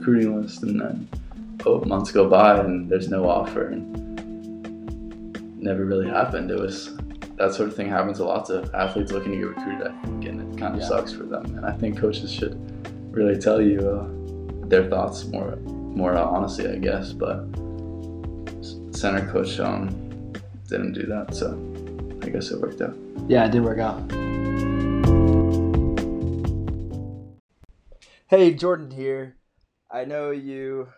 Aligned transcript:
recruiting 0.00 0.40
list, 0.40 0.62
and 0.62 0.80
then 0.80 1.08
oh, 1.66 1.80
months 1.84 2.10
go 2.10 2.28
by 2.28 2.58
and 2.58 2.88
there's 2.90 3.08
no 3.08 3.28
offer, 3.28 3.68
and 3.68 3.86
never 5.62 5.84
really 5.84 6.08
happened. 6.08 6.50
It 6.50 6.58
was 6.58 6.96
that 7.36 7.54
sort 7.54 7.68
of 7.68 7.76
thing 7.76 7.88
happens 7.88 8.18
a 8.18 8.24
lot 8.24 8.46
to 8.46 8.68
athletes 8.74 9.12
looking 9.12 9.32
to 9.32 9.38
get 9.38 9.48
recruited, 9.48 9.86
I 9.86 10.02
think, 10.02 10.24
and 10.26 10.40
it 10.54 10.58
kind 10.58 10.74
of 10.74 10.80
Yeah. 10.80 10.88
sucks 10.88 11.12
for 11.12 11.24
them. 11.24 11.44
And 11.56 11.64
I 11.66 11.72
think 11.72 11.98
coaches 11.98 12.32
should 12.32 12.58
really 13.14 13.38
tell 13.38 13.60
you 13.60 13.78
uh, 13.80 14.66
their 14.68 14.88
thoughts 14.88 15.26
more, 15.26 15.56
more 15.56 16.14
uh, 16.16 16.24
honestly, 16.24 16.68
I 16.68 16.76
guess. 16.76 17.12
But 17.12 17.44
Centre 18.94 19.26
coach 19.30 19.58
um, 19.60 19.88
didn't 20.68 20.92
do 20.92 21.04
that, 21.06 21.34
so 21.34 21.52
I 22.22 22.28
guess 22.30 22.50
it 22.50 22.60
worked 22.60 22.80
out. 22.82 22.96
Yeah, 23.28 23.46
it 23.46 23.52
did 23.52 23.62
work 23.64 23.78
out. 23.78 24.00
Hey, 28.28 28.54
Jordan 28.54 28.90
here. 28.92 29.36
I 29.92 30.04
know 30.04 30.30
you 30.30 30.88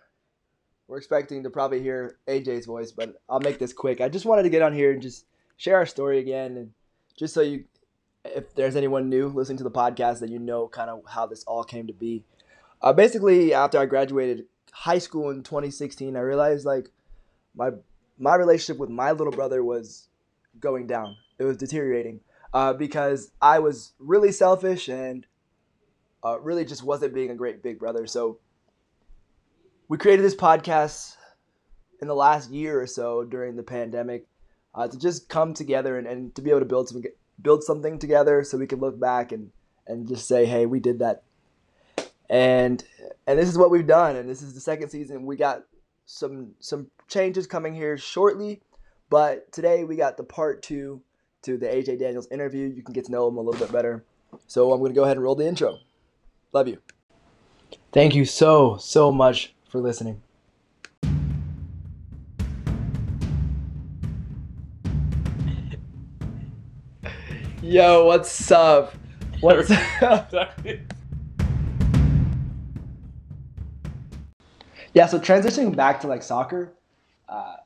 were 0.86 0.98
expecting 0.98 1.42
to 1.42 1.50
probably 1.50 1.80
hear 1.80 2.18
AJ's 2.28 2.66
voice, 2.66 2.92
but 2.92 3.14
I'll 3.28 3.40
make 3.40 3.58
this 3.58 3.72
quick. 3.72 4.00
I 4.00 4.08
just 4.08 4.26
wanted 4.26 4.42
to 4.42 4.50
get 4.50 4.62
on 4.62 4.74
here 4.74 4.92
and 4.92 5.00
just 5.00 5.26
share 5.56 5.76
our 5.76 5.86
story 5.86 6.18
again, 6.18 6.56
and 6.56 6.70
just 7.16 7.34
so 7.34 7.40
you, 7.40 7.64
if 8.24 8.54
there's 8.54 8.76
anyone 8.76 9.08
new 9.08 9.28
listening 9.28 9.58
to 9.58 9.64
the 9.64 9.70
podcast, 9.70 10.20
that 10.20 10.30
you 10.30 10.38
know 10.38 10.68
kind 10.68 10.90
of 10.90 11.00
how 11.08 11.26
this 11.26 11.44
all 11.44 11.64
came 11.64 11.86
to 11.86 11.92
be. 11.92 12.24
Uh, 12.82 12.92
basically, 12.92 13.54
after 13.54 13.78
I 13.78 13.86
graduated 13.86 14.44
high 14.72 14.98
school 14.98 15.30
in 15.30 15.42
2016, 15.42 16.16
I 16.16 16.20
realized 16.20 16.66
like 16.66 16.90
my 17.54 17.70
my 18.18 18.34
relationship 18.34 18.78
with 18.78 18.90
my 18.90 19.12
little 19.12 19.32
brother 19.32 19.64
was 19.64 20.08
going 20.60 20.86
down. 20.86 21.16
It 21.38 21.44
was 21.44 21.56
deteriorating 21.56 22.20
uh, 22.52 22.74
because 22.74 23.32
I 23.40 23.58
was 23.58 23.94
really 23.98 24.32
selfish 24.32 24.88
and 24.88 25.26
uh, 26.24 26.38
really 26.40 26.64
just 26.64 26.84
wasn't 26.84 27.14
being 27.14 27.30
a 27.30 27.34
great 27.34 27.62
big 27.62 27.78
brother. 27.78 28.06
So 28.06 28.38
we 29.92 29.98
created 29.98 30.24
this 30.24 30.34
podcast 30.34 31.16
in 32.00 32.08
the 32.08 32.14
last 32.14 32.50
year 32.50 32.80
or 32.80 32.86
so 32.86 33.24
during 33.24 33.56
the 33.56 33.62
pandemic 33.62 34.26
uh, 34.74 34.88
to 34.88 34.98
just 34.98 35.28
come 35.28 35.52
together 35.52 35.98
and, 35.98 36.06
and 36.06 36.34
to 36.34 36.40
be 36.40 36.48
able 36.48 36.60
to 36.60 36.64
build 36.64 36.88
some 36.88 37.02
build 37.42 37.62
something 37.62 37.98
together 37.98 38.42
so 38.42 38.56
we 38.56 38.66
can 38.66 38.80
look 38.80 38.98
back 38.98 39.32
and 39.32 39.50
and 39.86 40.08
just 40.08 40.26
say 40.26 40.46
hey 40.46 40.64
we 40.64 40.80
did 40.80 41.00
that 41.00 41.24
and 42.30 42.82
and 43.26 43.38
this 43.38 43.50
is 43.50 43.58
what 43.58 43.70
we've 43.70 43.86
done 43.86 44.16
and 44.16 44.30
this 44.30 44.40
is 44.40 44.54
the 44.54 44.62
second 44.62 44.88
season 44.88 45.26
we 45.26 45.36
got 45.36 45.64
some 46.06 46.52
some 46.58 46.86
changes 47.06 47.46
coming 47.46 47.74
here 47.74 47.98
shortly 47.98 48.62
but 49.10 49.52
today 49.52 49.84
we 49.84 49.94
got 49.94 50.16
the 50.16 50.24
part 50.24 50.62
two 50.62 51.02
to 51.42 51.58
the 51.58 51.66
AJ 51.66 51.98
Daniels 51.98 52.28
interview. 52.30 52.72
You 52.74 52.82
can 52.82 52.94
get 52.94 53.04
to 53.04 53.12
know 53.12 53.28
him 53.28 53.36
a 53.36 53.42
little 53.42 53.60
bit 53.60 53.70
better. 53.70 54.04
So 54.46 54.72
I'm 54.72 54.78
going 54.78 54.92
to 54.92 54.94
go 54.94 55.04
ahead 55.04 55.18
and 55.18 55.24
roll 55.24 55.34
the 55.34 55.46
intro. 55.46 55.80
Love 56.54 56.66
you. 56.66 56.78
Thank 57.92 58.14
you 58.14 58.24
so, 58.24 58.78
so 58.78 59.12
much 59.12 59.51
for 59.72 59.80
listening. 59.80 60.20
Yo, 67.62 68.04
what's 68.04 68.50
up? 68.50 68.94
What's 69.40 69.70
up? 70.02 70.32
Yeah, 74.94 75.06
so 75.06 75.18
transitioning 75.18 75.74
back 75.74 76.02
to 76.02 76.06
like 76.06 76.22
soccer, 76.22 76.74
uh, 77.26 77.56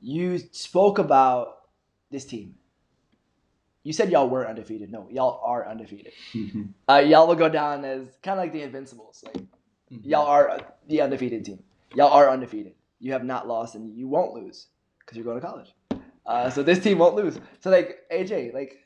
you 0.00 0.38
spoke 0.52 1.00
about 1.00 1.62
this 2.12 2.24
team. 2.24 2.54
You 3.82 3.92
said 3.92 4.12
y'all 4.12 4.28
were 4.28 4.48
undefeated. 4.48 4.92
No, 4.92 5.08
y'all 5.10 5.40
are 5.44 5.68
undefeated. 5.68 6.12
Uh, 6.88 6.98
y'all 6.98 7.26
will 7.26 7.34
go 7.34 7.48
down 7.48 7.84
as 7.84 8.06
kind 8.22 8.38
of 8.38 8.44
like 8.44 8.52
the 8.52 8.62
Invincibles. 8.62 9.24
Like 9.24 9.42
y'all 9.90 10.26
are 10.26 10.60
the 10.88 11.00
undefeated 11.00 11.44
team. 11.44 11.62
Y'all 11.94 12.12
are 12.12 12.30
undefeated. 12.30 12.74
You 12.98 13.12
have 13.12 13.24
not 13.24 13.48
lost, 13.48 13.74
and 13.74 13.96
you 13.96 14.08
won't 14.08 14.34
lose 14.34 14.68
because 15.00 15.16
you're 15.16 15.24
going 15.24 15.40
to 15.40 15.46
college. 15.46 15.74
Uh, 16.26 16.50
so 16.50 16.62
this 16.62 16.78
team 16.78 16.98
won't 16.98 17.16
lose. 17.16 17.38
So 17.60 17.70
like 17.70 17.98
AJ, 18.12 18.54
like 18.54 18.78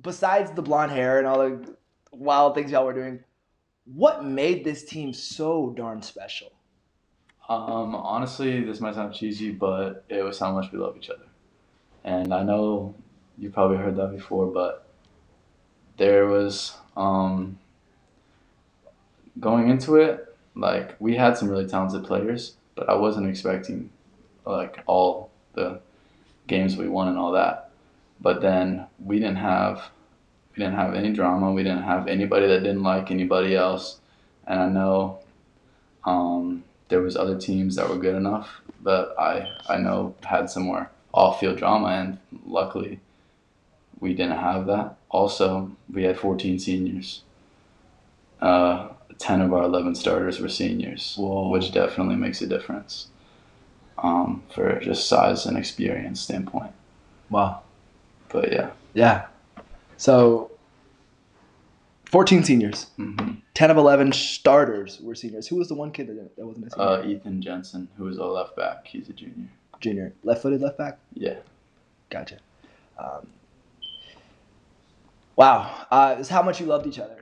besides 0.00 0.50
the 0.52 0.62
blonde 0.62 0.92
hair 0.92 1.18
and 1.18 1.26
all 1.26 1.38
the 1.38 1.76
wild 2.12 2.54
things 2.54 2.70
y'all 2.70 2.84
were 2.84 2.92
doing, 2.92 3.20
what 3.84 4.24
made 4.24 4.64
this 4.64 4.84
team 4.84 5.12
so 5.12 5.72
darn 5.76 6.02
special? 6.02 6.52
Um, 7.48 7.94
honestly, 7.94 8.62
this 8.62 8.80
might 8.80 8.94
sound 8.94 9.14
cheesy, 9.14 9.50
but 9.50 10.04
it 10.08 10.22
was 10.22 10.38
how 10.38 10.52
much 10.52 10.70
we 10.72 10.78
love 10.78 10.96
each 10.96 11.10
other. 11.10 11.26
And 12.04 12.32
I 12.32 12.42
know 12.42 12.94
you 13.38 13.50
probably 13.50 13.76
heard 13.76 13.96
that 13.96 14.12
before, 14.12 14.46
but 14.46 14.86
there 15.96 16.26
was 16.26 16.76
um, 16.96 17.58
going 19.40 19.68
into 19.68 19.96
it, 19.96 20.36
like 20.54 20.96
we 21.00 21.16
had 21.16 21.36
some 21.36 21.48
really 21.48 21.66
talented 21.66 22.04
players, 22.04 22.56
but 22.74 22.88
I 22.88 22.94
wasn't 22.94 23.28
expecting 23.28 23.90
like 24.44 24.82
all 24.86 25.30
the 25.54 25.80
games 26.46 26.76
we 26.76 26.88
won 26.88 27.08
and 27.08 27.18
all 27.18 27.32
that. 27.32 27.70
But 28.20 28.40
then 28.40 28.86
we 28.98 29.18
didn't 29.18 29.36
have 29.36 29.90
we 30.54 30.62
didn't 30.62 30.76
have 30.76 30.94
any 30.94 31.12
drama. 31.12 31.52
We 31.52 31.62
didn't 31.62 31.84
have 31.84 32.08
anybody 32.08 32.46
that 32.46 32.60
didn't 32.60 32.82
like 32.82 33.10
anybody 33.10 33.56
else. 33.56 34.00
And 34.46 34.60
I 34.60 34.68
know 34.68 35.20
um, 36.04 36.64
there 36.88 37.00
was 37.00 37.16
other 37.16 37.38
teams 37.38 37.76
that 37.76 37.88
were 37.88 37.96
good 37.96 38.14
enough 38.14 38.60
that 38.84 39.14
I 39.18 39.48
I 39.68 39.78
know 39.78 40.14
had 40.22 40.50
some 40.50 40.64
more 40.64 40.90
off 41.14 41.40
field 41.40 41.58
drama, 41.58 41.88
and 41.88 42.18
luckily 42.46 43.00
we 44.00 44.14
didn't 44.14 44.38
have 44.38 44.66
that. 44.66 44.96
Also, 45.08 45.70
we 45.92 46.02
had 46.04 46.18
14 46.18 46.58
seniors. 46.58 47.22
Uh, 48.40 48.88
10 49.22 49.40
of 49.40 49.52
our 49.52 49.62
11 49.62 49.94
starters 49.94 50.40
were 50.40 50.48
seniors, 50.48 51.14
Whoa. 51.16 51.48
which 51.48 51.70
definitely 51.72 52.16
makes 52.16 52.42
a 52.42 52.46
difference 52.46 53.06
um, 53.98 54.42
for 54.52 54.80
just 54.80 55.08
size 55.08 55.46
and 55.46 55.56
experience 55.56 56.20
standpoint. 56.20 56.72
Wow. 57.30 57.62
But 58.28 58.52
yeah, 58.52 58.70
Yeah. 58.94 59.26
So, 59.96 60.50
14 62.06 62.42
seniors. 62.42 62.86
hmm 62.96 63.34
10 63.54 63.70
of 63.70 63.76
11 63.76 64.10
starters 64.12 64.98
were 65.00 65.14
seniors. 65.14 65.46
Who 65.46 65.56
was 65.56 65.68
the 65.68 65.74
one 65.74 65.92
kid 65.92 66.08
that, 66.08 66.34
that 66.36 66.44
wasn't 66.46 66.66
a 66.66 66.70
senior? 66.70 66.88
uh, 66.88 67.04
Ethan 67.04 67.40
Jensen, 67.42 67.86
who 67.96 68.04
was 68.04 68.16
a 68.18 68.24
left 68.24 68.56
back, 68.56 68.86
he's 68.88 69.08
a 69.08 69.12
junior. 69.12 69.46
Junior. 69.80 70.12
Left 70.24 70.42
footed, 70.42 70.60
left 70.62 70.78
back? 70.78 70.98
Yeah. 71.14 71.36
Gotcha. 72.10 72.38
Um, 72.98 73.28
wow. 75.36 75.86
Uh, 75.90 76.16
it's 76.18 76.28
how 76.28 76.42
much 76.42 76.60
you 76.60 76.66
loved 76.66 76.86
each 76.88 76.98
other. 76.98 77.21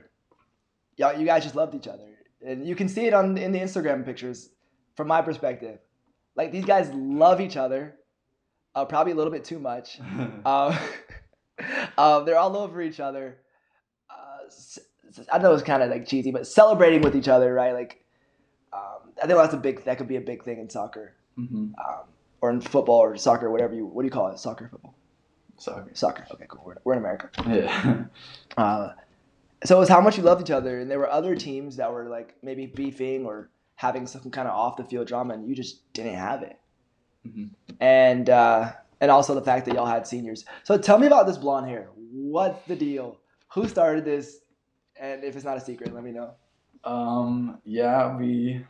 Y'all, 0.97 1.17
you 1.17 1.25
guys 1.25 1.43
just 1.43 1.55
loved 1.55 1.75
each 1.75 1.87
other. 1.87 2.07
And 2.45 2.65
you 2.67 2.75
can 2.75 2.87
see 2.89 3.05
it 3.05 3.13
on 3.13 3.37
in 3.37 3.51
the 3.51 3.59
Instagram 3.59 4.03
pictures 4.03 4.49
from 4.95 5.07
my 5.07 5.21
perspective. 5.21 5.79
Like, 6.35 6.51
these 6.51 6.65
guys 6.65 6.89
love 6.93 7.39
each 7.41 7.57
other, 7.57 7.95
uh, 8.73 8.85
probably 8.85 9.13
a 9.13 9.15
little 9.15 9.31
bit 9.31 9.43
too 9.43 9.59
much. 9.59 9.99
Um, 10.45 10.75
um, 11.97 12.25
they're 12.25 12.37
all 12.39 12.55
over 12.57 12.81
each 12.81 12.99
other. 12.99 13.37
Uh, 14.09 14.49
I 15.31 15.37
know 15.37 15.53
it's 15.53 15.61
kind 15.63 15.83
of 15.83 15.89
like 15.91 16.07
cheesy, 16.07 16.31
but 16.31 16.47
celebrating 16.47 17.01
with 17.01 17.15
each 17.15 17.27
other, 17.27 17.53
right? 17.53 17.73
Like, 17.73 18.03
um, 18.73 19.11
I 19.21 19.27
think 19.27 19.37
that's 19.37 19.53
a 19.53 19.57
big. 19.57 19.83
That 19.83 19.97
could 19.97 20.07
be 20.07 20.15
a 20.15 20.21
big 20.21 20.43
thing 20.43 20.57
in 20.59 20.69
soccer, 20.69 21.13
hmm 21.35 21.73
um, 21.85 22.03
or 22.41 22.49
in 22.49 22.61
football, 22.61 22.99
or 22.99 23.15
soccer, 23.17 23.51
whatever 23.51 23.75
you. 23.75 23.85
What 23.85 24.01
do 24.01 24.07
you 24.07 24.11
call 24.11 24.29
it? 24.29 24.39
Soccer, 24.39 24.69
football, 24.71 24.95
Soccer. 25.57 25.91
soccer. 25.93 26.25
Okay, 26.33 26.45
cool. 26.47 26.63
We're, 26.65 26.77
we're 26.83 26.93
in 26.93 26.99
America. 26.99 27.29
Yeah. 27.47 28.05
Uh, 28.57 28.93
so 29.63 29.77
it 29.77 29.79
was 29.79 29.89
how 29.89 30.01
much 30.01 30.17
you 30.17 30.23
loved 30.23 30.41
each 30.41 30.51
other, 30.51 30.79
and 30.79 30.89
there 30.89 30.99
were 30.99 31.09
other 31.09 31.35
teams 31.35 31.75
that 31.77 31.91
were 31.91 32.09
like 32.09 32.35
maybe 32.41 32.65
beefing 32.65 33.25
or 33.25 33.49
having 33.75 34.07
some 34.07 34.29
kind 34.31 34.47
of 34.47 34.55
off 34.55 34.77
the 34.77 34.83
field 34.83 35.07
drama, 35.07 35.33
and 35.33 35.47
you 35.47 35.55
just 35.55 35.91
didn't 35.93 36.15
have 36.15 36.43
it. 36.43 36.59
Mhm. 37.27 37.51
And 37.79 38.29
uh, 38.29 38.73
and 38.99 39.11
also 39.11 39.33
the 39.35 39.41
fact 39.41 39.65
that 39.65 39.75
y'all 39.75 39.85
had 39.85 40.07
seniors. 40.07 40.45
So 40.63 40.77
tell 40.77 40.97
me 40.97 41.07
about 41.07 41.27
this 41.27 41.37
blonde 41.37 41.67
hair. 41.67 41.89
What's 41.95 42.65
the 42.67 42.75
deal? 42.75 43.17
Who 43.53 43.67
started 43.67 44.05
this? 44.05 44.39
And 44.99 45.23
if 45.23 45.35
it's 45.35 45.45
not 45.45 45.57
a 45.57 45.61
secret, 45.61 45.93
let 45.93 46.03
me 46.03 46.11
know. 46.11 46.35
Um, 46.83 47.59
yeah, 47.65 48.15
we. 48.15 48.65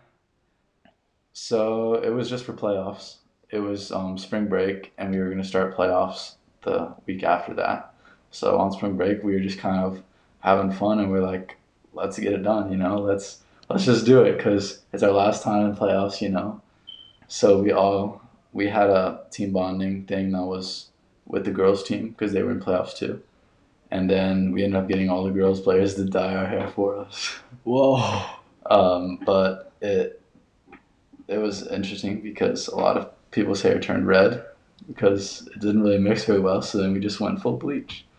So 1.34 1.96
it 1.96 2.10
was 2.10 2.30
just 2.30 2.46
for 2.46 2.54
playoffs. 2.54 3.18
It 3.50 3.60
was 3.60 3.92
um, 3.92 4.18
spring 4.18 4.48
break, 4.48 4.94
and 4.98 5.12
we 5.12 5.20
were 5.20 5.26
going 5.26 5.42
to 5.42 5.48
start 5.48 5.76
playoffs 5.76 6.36
the 6.64 6.96
week 7.06 7.24
after 7.24 7.54
that. 7.56 7.94
So 8.32 8.58
on 8.58 8.72
spring 8.72 8.96
break, 8.96 9.24
we 9.24 9.34
were 9.34 9.40
just 9.40 9.60
kind 9.60 9.84
of 9.84 10.04
having 10.42 10.72
fun, 10.72 11.00
and 11.00 11.12
we're 11.12 11.22
like, 11.22 11.58
let's 11.94 12.20
get 12.20 12.34
it 12.34 12.44
done, 12.44 12.72
you 12.72 12.78
know. 12.78 12.98
Let's 13.00 13.42
let's 13.70 13.86
just 13.86 14.06
do 14.06 14.22
it 14.24 14.38
because 14.38 14.82
it's 14.92 15.04
our 15.04 15.12
last 15.12 15.44
time 15.44 15.66
in 15.68 15.76
playoffs, 15.76 16.22
you 16.22 16.30
know. 16.30 16.62
So 17.28 17.62
we 17.62 17.72
all 17.72 18.22
we 18.54 18.68
had 18.68 18.90
a 18.90 19.22
team 19.32 19.54
bonding 19.54 20.06
thing 20.06 20.32
that 20.32 20.44
was 20.44 20.90
with 21.26 21.46
the 21.46 21.52
girls 21.52 21.84
team 21.84 22.10
because 22.10 22.34
they 22.34 22.44
were 22.44 22.52
in 22.52 22.60
playoffs 22.60 22.96
too, 22.96 23.22
and 23.90 24.10
then 24.10 24.52
we 24.52 24.64
ended 24.64 24.82
up 24.82 24.90
getting 24.90 25.10
all 25.10 25.24
the 25.24 25.32
girls 25.32 25.62
players 25.62 25.96
to 25.96 26.06
dye 26.06 26.36
our 26.36 26.46
hair 26.46 26.68
for 26.68 26.98
us. 26.98 27.36
Whoa. 27.64 28.26
Um, 28.70 29.20
but 29.26 29.72
it 29.82 30.22
it 31.28 31.38
was 31.38 31.66
interesting 31.68 32.22
because 32.22 32.68
a 32.68 32.76
lot 32.76 32.98
of 32.98 33.10
people's 33.32 33.62
hair 33.62 33.80
turned 33.80 34.06
red 34.06 34.44
because 34.88 35.48
it 35.48 35.60
didn't 35.60 35.84
really 35.84 35.98
mix 35.98 36.26
very 36.26 36.40
well. 36.40 36.62
So 36.62 36.78
then 36.80 36.94
we 36.94 37.00
just 37.00 37.20
went 37.20 37.42
full 37.42 37.58
bleach. 37.58 38.06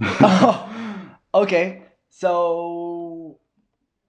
okay. 1.34 1.82
So 2.10 3.38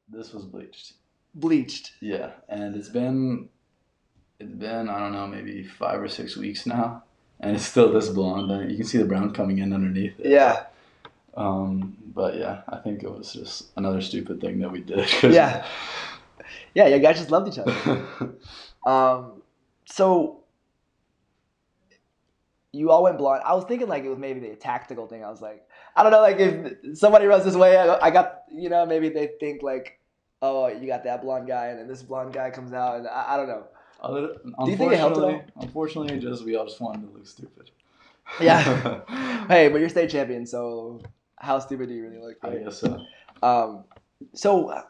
This 0.10 0.34
was 0.34 0.46
bleached. 0.46 0.94
bleached. 1.34 1.94
Yeah, 2.00 2.32
and 2.48 2.76
it's 2.76 2.90
been 2.90 3.50
it's 4.40 4.52
been 4.54 4.90
I 4.90 5.00
don't 5.00 5.12
know 5.14 5.28
maybe 5.28 5.64
five 5.64 6.02
or 6.02 6.08
six 6.08 6.38
weeks 6.38 6.66
now, 6.66 7.04
and 7.40 7.56
it's 7.56 7.66
still 7.66 7.92
this 7.92 8.10
blonde. 8.10 8.70
You 8.72 8.78
can 8.78 8.86
see 8.86 8.98
the 9.00 9.06
brown 9.06 9.32
coming 9.34 9.58
in 9.60 9.74
underneath 9.74 10.20
it. 10.20 10.28
Yeah, 10.32 10.66
Um, 11.36 11.98
but 12.14 12.36
yeah, 12.38 12.62
I 12.70 12.78
think 12.78 13.04
it 13.04 13.10
was 13.12 13.34
just 13.34 13.72
another 13.76 14.02
stupid 14.02 14.40
thing 14.42 14.60
that 14.60 14.72
we 14.72 14.82
did. 14.82 15.10
Yeah. 15.24 15.66
yeah. 16.74 16.88
You 16.88 17.00
guys 17.00 17.18
just 17.18 17.32
loved 17.32 17.48
each 17.52 17.60
other. 17.60 18.06
Um, 18.86 19.42
so 19.86 20.44
you 22.76 22.92
all 22.92 23.04
went 23.04 23.18
blonde. 23.18 23.42
I 23.46 23.54
was 23.54 23.66
thinking 23.66 23.88
like 23.88 24.04
it 24.04 24.10
was 24.10 24.20
maybe 24.20 24.48
a 24.50 24.56
tactical 24.56 25.08
thing. 25.08 25.24
I 25.24 25.30
was 25.30 25.42
like, 25.42 25.68
I 25.96 26.04
don't 26.04 26.12
know, 26.12 26.22
like 26.22 26.38
if 26.40 26.98
somebody 26.98 27.26
runs 27.26 27.46
this 27.46 27.56
way, 27.56 27.78
I, 27.78 28.08
I 28.08 28.12
got 28.12 28.44
you 28.52 28.70
know 28.70 28.86
maybe 28.86 29.10
they 29.10 29.32
think 29.40 29.64
like, 29.64 30.00
oh, 30.42 30.68
you 30.68 30.88
got 30.88 31.04
that 31.06 31.22
blonde 31.22 31.48
guy, 31.48 31.68
and 31.68 31.80
then 31.80 31.88
this 31.88 32.04
blonde 32.04 32.34
guy 32.34 32.50
comes 32.52 32.74
out, 32.74 32.98
and 32.98 33.08
I, 33.08 33.34
I 33.34 33.38
don't 33.38 33.48
know. 33.48 33.64
Other, 34.02 34.36
Do 34.66 34.70
you 34.72 34.78
think 34.78 34.92
it 34.92 35.00
helped 35.00 35.18
at 35.18 35.24
all? 35.24 35.42
unfortunately- 35.62 36.20
just 36.20 36.46
we 36.46 36.56
all 36.56 36.66
just 36.66 36.82
wanted 36.82 37.08
to 37.08 37.14
look 37.14 37.26
stupid. 37.26 37.72
Yeah. 38.42 39.02
hey, 39.48 39.70
but 39.70 39.80
you're 39.80 39.90
state 39.90 40.10
champion, 40.10 40.46
so 40.46 41.02
how 41.38 41.60
stupid 41.60 41.88
do 41.90 41.96
you 41.96 42.04
really 42.04 42.20
look? 42.20 42.38
I 42.44 42.48
right? 42.50 42.64
guess 42.66 42.80
so. 42.80 43.00
Um, 43.42 43.84
so 44.34 44.70
uh, 44.70 44.82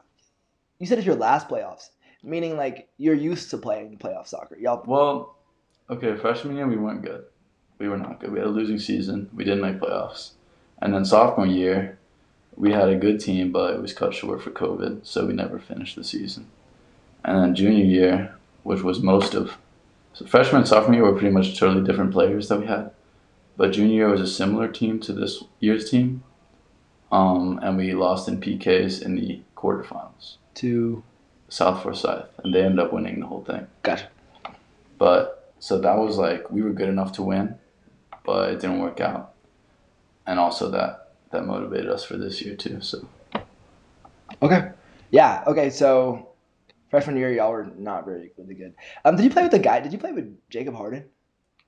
you 0.79 0.87
said 0.87 0.97
it's 0.97 1.07
your 1.07 1.15
last 1.15 1.47
playoffs, 1.47 1.89
meaning 2.23 2.57
like 2.57 2.89
you're 2.97 3.15
used 3.15 3.49
to 3.51 3.57
playing 3.57 3.97
playoff 3.97 4.27
soccer. 4.27 4.57
Y'all, 4.57 4.83
Well, 4.85 5.37
okay, 5.89 6.15
freshman 6.17 6.55
year 6.55 6.67
we 6.67 6.77
weren't 6.77 7.03
good. 7.03 7.25
We 7.77 7.88
were 7.88 7.98
not 7.98 8.19
good. 8.19 8.31
We 8.31 8.39
had 8.39 8.48
a 8.48 8.51
losing 8.51 8.80
season. 8.80 9.30
We 9.33 9.44
didn't 9.44 9.62
make 9.62 9.80
playoffs. 9.80 10.31
And 10.81 10.94
then 10.94 11.06
sophomore 11.06 11.45
year, 11.45 11.98
we 12.56 12.72
had 12.72 12.89
a 12.89 12.95
good 12.95 13.19
team, 13.19 13.51
but 13.51 13.74
it 13.74 13.81
was 13.81 13.94
cut 13.94 14.13
short 14.13 14.42
for 14.42 14.51
COVID, 14.51 15.06
so 15.06 15.25
we 15.25 15.33
never 15.33 15.60
finished 15.60 15.95
the 15.95 16.04
season. 16.04 16.48
And 17.24 17.38
then 17.38 17.56
junior 17.56 17.83
year, 17.83 18.36
which 18.63 18.81
was 18.81 19.01
most 19.01 19.33
of 19.33 19.57
so 20.13 20.25
freshman 20.25 20.62
and 20.62 20.68
sophomore 20.68 20.95
year 20.95 21.04
were 21.04 21.18
pretty 21.18 21.33
much 21.33 21.60
totally 21.60 21.86
different 21.86 22.13
players 22.13 22.48
that 22.48 22.60
we 22.60 22.68
had. 22.68 22.92
But 23.57 23.74
junior 23.74 23.95
year 23.95 24.10
was 24.10 24.21
a 24.21 24.28
similar 24.28 24.69
team 24.69 25.00
to 25.01 25.13
this 25.13 25.44
year's 25.60 25.89
team. 25.89 26.24
Um, 27.12 27.60
and 27.62 27.78
we 27.78 27.94
lost 27.94 28.28
in 28.28 28.39
PKs 28.39 29.01
in 29.01 29.16
the 29.16 29.42
quarterfinals. 29.56 30.38
to 30.56 31.04
South 31.50 31.83
Forsyth, 31.83 32.28
and 32.44 32.54
they 32.54 32.63
ended 32.63 32.80
up 32.80 32.94
winning 32.94 33.19
the 33.19 33.28
whole 33.28 33.44
thing. 33.44 33.68
Gotcha. 33.83 34.10
But 34.98 35.54
so 35.60 35.80
that 35.80 35.98
was 35.98 36.18
like 36.18 36.50
we 36.50 36.62
were 36.62 36.71
good 36.71 36.89
enough 36.89 37.12
to 37.13 37.24
win, 37.24 37.56
but 38.25 38.51
it 38.51 38.62
didn't 38.62 38.80
work 38.80 39.00
out, 39.00 39.33
and 40.25 40.39
also 40.39 40.69
that 40.72 41.13
that 41.31 41.45
motivated 41.45 41.89
us 41.89 42.04
for 42.04 42.18
this 42.18 42.42
year 42.42 42.56
too. 42.56 42.81
So 42.81 43.07
Okay. 44.42 44.72
Yeah. 45.12 45.44
Okay. 45.48 45.69
So 45.69 46.30
freshman 46.89 47.18
year, 47.18 47.31
y'all 47.31 47.51
were 47.51 47.72
not 47.77 48.06
very 48.06 48.31
really 48.38 48.56
good. 48.56 48.74
Um, 49.04 49.16
did 49.16 49.24
you 49.24 49.30
play 49.30 49.44
with 49.44 49.51
the 49.51 49.60
guy? 49.60 49.80
Did 49.80 49.94
you 49.94 50.00
play 50.00 50.12
with 50.12 50.38
Jacob 50.50 50.75
Harden? 50.75 51.06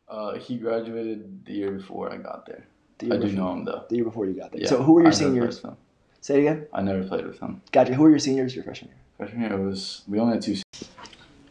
uh, 0.09 0.35
he 0.37 0.57
graduated 0.57 1.45
the 1.45 1.53
year 1.53 1.71
before 1.71 2.11
I 2.11 2.17
got 2.17 2.45
there. 2.45 2.65
The 2.99 3.07
I 3.07 3.09
do 3.17 3.23
before, 3.23 3.35
know 3.35 3.51
him 3.53 3.65
though. 3.65 3.85
The 3.89 3.95
year 3.95 4.05
before 4.05 4.25
you 4.25 4.33
got 4.33 4.51
there. 4.51 4.61
Yeah, 4.61 4.69
so 4.69 4.81
who 4.81 4.93
were 4.93 5.01
your 5.01 5.11
I 5.11 5.13
seniors? 5.13 5.63
Say 6.21 6.37
it 6.37 6.39
again. 6.41 6.67
I 6.73 6.81
never 6.81 7.03
played 7.03 7.25
with 7.25 7.39
him. 7.39 7.61
Gotcha. 7.71 7.93
Who 7.93 8.03
were 8.03 8.09
your 8.09 8.19
seniors 8.19 8.55
your 8.55 8.63
freshman 8.63 8.89
year? 8.91 8.99
Freshman 9.17 9.41
year 9.41 9.53
it 9.53 9.63
was 9.63 10.03
we 10.07 10.19
only 10.19 10.33
had 10.33 10.41
two. 10.41 10.57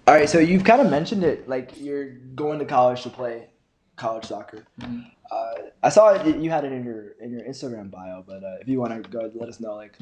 All 0.07 0.15
right. 0.15 0.29
So 0.29 0.39
you've 0.39 0.65
kind 0.65 0.81
of 0.81 0.91
mentioned 0.91 1.23
it, 1.23 1.49
like 1.49 1.81
you're 1.81 2.11
going 2.11 2.59
to 2.59 2.65
college 2.65 3.03
to 3.03 3.11
play 3.11 3.49
college 3.97 4.27
soccer. 4.27 4.65
Mhm. 4.81 5.11
Uh, 5.31 5.55
I 5.83 5.89
saw 5.89 6.11
it. 6.11 6.37
You 6.37 6.51
had 6.51 6.65
it 6.65 6.73
in 6.73 6.85
your 6.85 7.11
in 7.21 7.33
your 7.33 7.43
Instagram 7.43 7.91
bio, 7.91 8.23
but 8.27 8.45
uh, 8.45 8.57
if 8.61 8.69
you 8.69 8.81
want 8.81 9.03
to 9.03 9.11
go, 9.11 9.31
let 9.35 9.49
us 9.49 9.59
know 9.61 9.75
like 9.75 9.99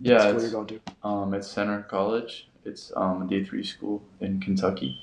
Yeah, 0.00 0.24
where 0.26 0.34
it's, 0.34 0.42
you're 0.44 0.52
going 0.52 0.66
to. 0.68 0.80
Um, 1.02 1.34
it's 1.34 1.48
Centre 1.48 1.82
College. 1.82 2.48
It's 2.64 2.92
um, 2.96 3.22
a 3.22 3.26
D 3.26 3.44
three 3.44 3.64
school 3.64 4.02
in 4.20 4.40
Kentucky. 4.40 4.98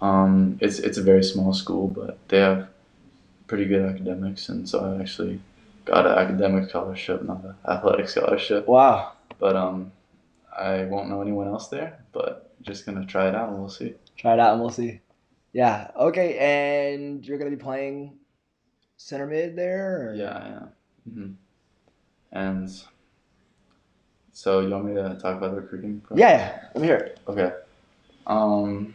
Um, 0.00 0.58
it's 0.60 0.78
it's 0.78 0.98
a 0.98 1.02
very 1.02 1.22
small 1.22 1.52
school, 1.52 1.88
but 1.88 2.18
they 2.28 2.38
have 2.38 2.68
pretty 3.46 3.66
good 3.66 3.82
academics, 3.82 4.48
and 4.48 4.68
so 4.68 4.84
I 4.84 5.00
actually 5.00 5.40
got 5.84 6.06
an 6.06 6.16
academic 6.18 6.70
scholarship, 6.70 7.22
not 7.22 7.44
an 7.44 7.54
athletic 7.68 8.08
scholarship. 8.08 8.66
Wow. 8.66 9.12
But 9.38 9.56
um, 9.56 9.92
I 10.56 10.84
won't 10.84 11.08
know 11.08 11.20
anyone 11.20 11.48
else 11.48 11.68
there, 11.68 11.98
but 12.12 12.54
just 12.62 12.86
gonna 12.86 13.04
try 13.04 13.28
it 13.28 13.34
out, 13.34 13.50
and 13.50 13.58
we'll 13.58 13.68
see. 13.68 13.94
Try 14.16 14.34
it 14.34 14.40
out 14.40 14.52
and 14.52 14.60
we'll 14.60 14.70
see. 14.70 15.00
Yeah. 15.52 15.90
Okay. 15.96 16.38
And 16.38 17.26
you're 17.26 17.38
gonna 17.38 17.50
be 17.50 17.56
playing 17.56 18.18
center 18.96 19.26
mid 19.26 19.56
there. 19.56 20.10
Or? 20.10 20.14
Yeah, 20.14 20.48
yeah. 20.48 21.12
hmm 21.12 21.32
And 22.32 22.70
so 24.32 24.60
you 24.60 24.70
want 24.70 24.86
me 24.86 24.94
to 24.94 25.18
talk 25.20 25.36
about 25.36 25.54
the 25.54 25.60
recruiting? 25.60 26.00
process? 26.00 26.20
Yeah. 26.20 26.38
yeah. 26.38 26.68
Let 26.74 26.80
me 26.80 26.86
hear 26.88 26.96
it. 26.96 27.20
Okay. 27.28 27.52
Um, 28.26 28.94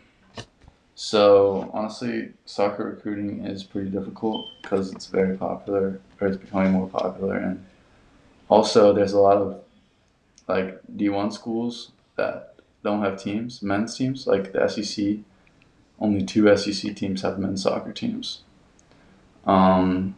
so 0.96 1.70
honestly, 1.74 2.34
soccer 2.46 2.86
recruiting 2.86 3.46
is 3.46 3.64
pretty 3.64 3.90
difficult 3.90 4.48
because 4.62 4.92
it's 4.92 5.06
very 5.08 5.38
popular, 5.38 6.00
or 6.20 6.28
it's 6.28 6.38
becoming 6.38 6.72
more 6.72 6.88
popular, 6.88 7.36
and 7.36 7.64
also 8.50 8.94
there's 8.94 9.14
a 9.14 9.20
lot 9.20 9.38
of 9.38 9.62
like 10.48 10.80
D1 10.96 11.32
schools 11.34 11.92
that 12.16 12.56
don't 12.84 13.04
have 13.04 13.22
teams, 13.22 13.62
men's 13.62 13.96
teams, 13.96 14.26
like 14.26 14.54
the 14.54 14.68
SEC. 14.68 15.18
Only 16.00 16.24
two 16.24 16.56
SEC 16.56 16.96
teams 16.96 17.22
have 17.24 17.40
men's 17.40 17.64
soccer 17.64 17.92
teams. 17.92 18.42
Um, 19.46 20.16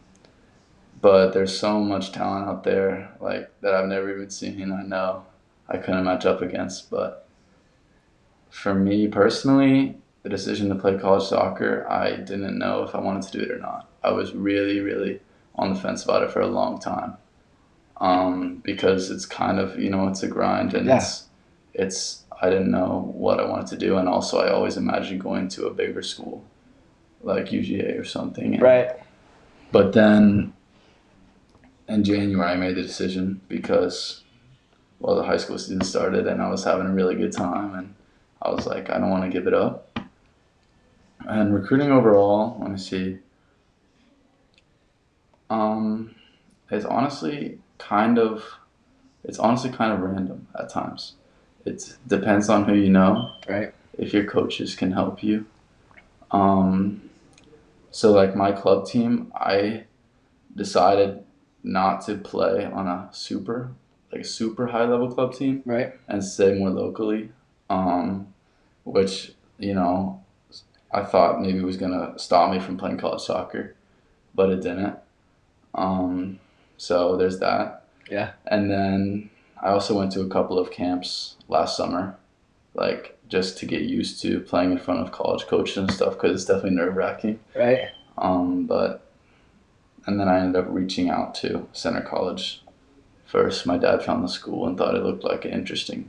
but 1.00 1.32
there's 1.32 1.58
so 1.58 1.80
much 1.80 2.12
talent 2.12 2.48
out 2.48 2.64
there, 2.64 3.12
like 3.20 3.50
that 3.62 3.74
I've 3.74 3.88
never 3.88 4.12
even 4.14 4.28
seen. 4.30 4.70
I 4.72 4.82
know 4.82 5.24
I 5.68 5.78
couldn't 5.78 6.04
match 6.04 6.26
up 6.26 6.42
against, 6.42 6.90
but 6.90 7.26
for 8.50 8.74
me 8.74 9.08
personally, 9.08 9.96
the 10.22 10.28
decision 10.28 10.68
to 10.68 10.74
play 10.74 10.98
college 10.98 11.24
soccer, 11.28 11.88
I 11.88 12.16
didn't 12.16 12.58
know 12.58 12.82
if 12.82 12.94
I 12.94 13.00
wanted 13.00 13.22
to 13.30 13.38
do 13.38 13.44
it 13.44 13.50
or 13.50 13.58
not. 13.58 13.88
I 14.02 14.10
was 14.10 14.34
really, 14.34 14.80
really 14.80 15.20
on 15.54 15.72
the 15.72 15.80
fence 15.80 16.04
about 16.04 16.22
it 16.22 16.30
for 16.30 16.40
a 16.40 16.46
long 16.46 16.78
time, 16.78 17.16
um, 17.98 18.56
because 18.64 19.10
it's 19.10 19.24
kind 19.26 19.58
of 19.58 19.78
you 19.78 19.88
know 19.90 20.08
it's 20.08 20.22
a 20.22 20.28
grind 20.28 20.74
and 20.74 20.86
Yeah. 20.86 20.96
it's 20.98 21.24
it's 21.72 22.24
I 22.40 22.48
didn't 22.48 22.70
know 22.70 23.12
what 23.14 23.38
I 23.38 23.46
wanted 23.46 23.66
to 23.68 23.76
do, 23.76 23.96
and 23.98 24.08
also 24.08 24.38
I 24.40 24.50
always 24.50 24.76
imagined 24.76 25.20
going 25.20 25.48
to 25.50 25.66
a 25.66 25.74
bigger 25.74 26.02
school, 26.02 26.44
like 27.22 27.46
UGA 27.52 27.98
or 28.00 28.04
something. 28.04 28.54
and- 28.54 28.62
Right. 28.62 28.90
but 29.72 29.92
then 29.92 30.52
in 31.88 32.02
January, 32.04 32.50
I 32.52 32.56
made 32.56 32.76
the 32.76 32.82
decision 32.82 33.40
because, 33.48 34.22
well, 35.00 35.16
the 35.16 35.24
high 35.24 35.36
school 35.36 35.58
season 35.58 35.82
started 35.82 36.26
and 36.26 36.40
I 36.40 36.48
was 36.48 36.64
having 36.64 36.86
a 36.86 36.92
really 36.94 37.16
good 37.16 37.32
time. 37.32 37.74
And 37.74 37.94
I 38.40 38.50
was 38.50 38.64
like, 38.66 38.88
I 38.90 38.98
don't 38.98 39.10
want 39.10 39.24
to 39.24 39.30
give 39.30 39.46
it 39.48 39.54
up. 39.54 39.98
And 41.28 41.52
recruiting 41.52 41.90
overall, 41.90 42.56
let 42.60 42.70
me 42.70 42.78
see. 42.78 43.18
Um, 45.50 46.14
it's 46.70 46.84
honestly 46.84 47.58
kind 47.78 48.18
of, 48.18 48.44
it's 49.24 49.38
honestly 49.38 49.70
kind 49.70 49.92
of 49.92 50.00
random 50.00 50.46
at 50.58 50.68
times. 50.70 51.14
It 51.64 51.96
depends 52.06 52.48
on 52.48 52.64
who 52.64 52.74
you 52.74 52.90
know. 52.90 53.32
Right. 53.48 53.74
If 53.98 54.12
your 54.12 54.24
coaches 54.24 54.74
can 54.74 54.92
help 54.92 55.22
you. 55.22 55.46
Um, 56.30 57.10
so 57.90 58.12
like 58.12 58.34
my 58.36 58.52
club 58.52 58.86
team, 58.86 59.32
I 59.34 59.84
decided 60.54 61.24
not 61.62 62.04
to 62.06 62.16
play 62.16 62.64
on 62.64 62.86
a 62.86 63.08
super 63.12 63.72
like 64.12 64.22
a 64.22 64.24
super 64.24 64.66
high 64.68 64.84
level 64.86 65.10
club 65.12 65.34
team 65.34 65.62
Right. 65.64 65.92
and 66.08 66.24
stay 66.24 66.54
more 66.58 66.70
locally. 66.70 67.30
Um, 67.68 68.34
which, 68.82 69.32
you 69.58 69.74
know, 69.74 70.24
I 70.92 71.04
thought 71.04 71.40
maybe 71.40 71.60
was 71.60 71.76
gonna 71.76 72.18
stop 72.18 72.50
me 72.50 72.58
from 72.58 72.76
playing 72.76 72.98
college 72.98 73.20
soccer, 73.22 73.76
but 74.34 74.50
it 74.50 74.62
didn't. 74.62 74.96
Um, 75.74 76.40
so 76.76 77.16
there's 77.16 77.38
that. 77.38 77.84
Yeah. 78.10 78.32
And 78.46 78.68
then 78.70 79.30
I 79.62 79.70
also 79.70 79.96
went 79.96 80.12
to 80.12 80.22
a 80.22 80.28
couple 80.28 80.58
of 80.58 80.70
camps 80.70 81.36
last 81.48 81.76
summer, 81.76 82.16
like 82.74 83.18
just 83.28 83.58
to 83.58 83.66
get 83.66 83.82
used 83.82 84.20
to 84.22 84.40
playing 84.40 84.72
in 84.72 84.78
front 84.78 85.00
of 85.00 85.12
college 85.12 85.46
coaches 85.46 85.76
and 85.76 85.90
stuff 85.90 86.14
because 86.14 86.34
it's 86.34 86.44
definitely 86.44 86.76
nerve 86.76 86.96
wracking. 86.96 87.38
Right. 87.54 87.90
Um, 88.18 88.66
but 88.66 89.06
and 90.06 90.18
then 90.18 90.28
I 90.28 90.40
ended 90.40 90.62
up 90.62 90.68
reaching 90.70 91.10
out 91.10 91.34
to 91.36 91.68
Centre 91.72 92.00
College 92.00 92.62
first. 93.26 93.66
My 93.66 93.76
dad 93.76 94.02
found 94.02 94.24
the 94.24 94.28
school 94.28 94.66
and 94.66 94.76
thought 94.76 94.94
it 94.94 95.04
looked 95.04 95.24
like 95.24 95.44
an 95.44 95.52
interesting 95.52 96.08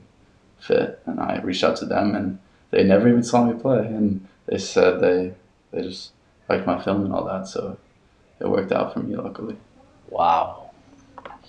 fit, 0.58 1.00
and 1.06 1.20
I 1.20 1.40
reached 1.40 1.64
out 1.64 1.76
to 1.76 1.86
them, 1.86 2.14
and 2.14 2.38
they 2.70 2.84
never 2.84 3.08
even 3.08 3.22
saw 3.22 3.44
me 3.44 3.58
play, 3.58 3.86
and 3.86 4.26
they 4.46 4.58
said 4.58 5.00
they 5.00 5.34
they 5.70 5.82
just 5.82 6.12
liked 6.48 6.66
my 6.66 6.82
film 6.82 7.04
and 7.04 7.14
all 7.14 7.24
that, 7.24 7.46
so 7.46 7.76
it 8.40 8.48
worked 8.48 8.72
out 8.72 8.92
for 8.92 9.00
me 9.00 9.14
luckily. 9.14 9.56
Wow. 10.08 10.70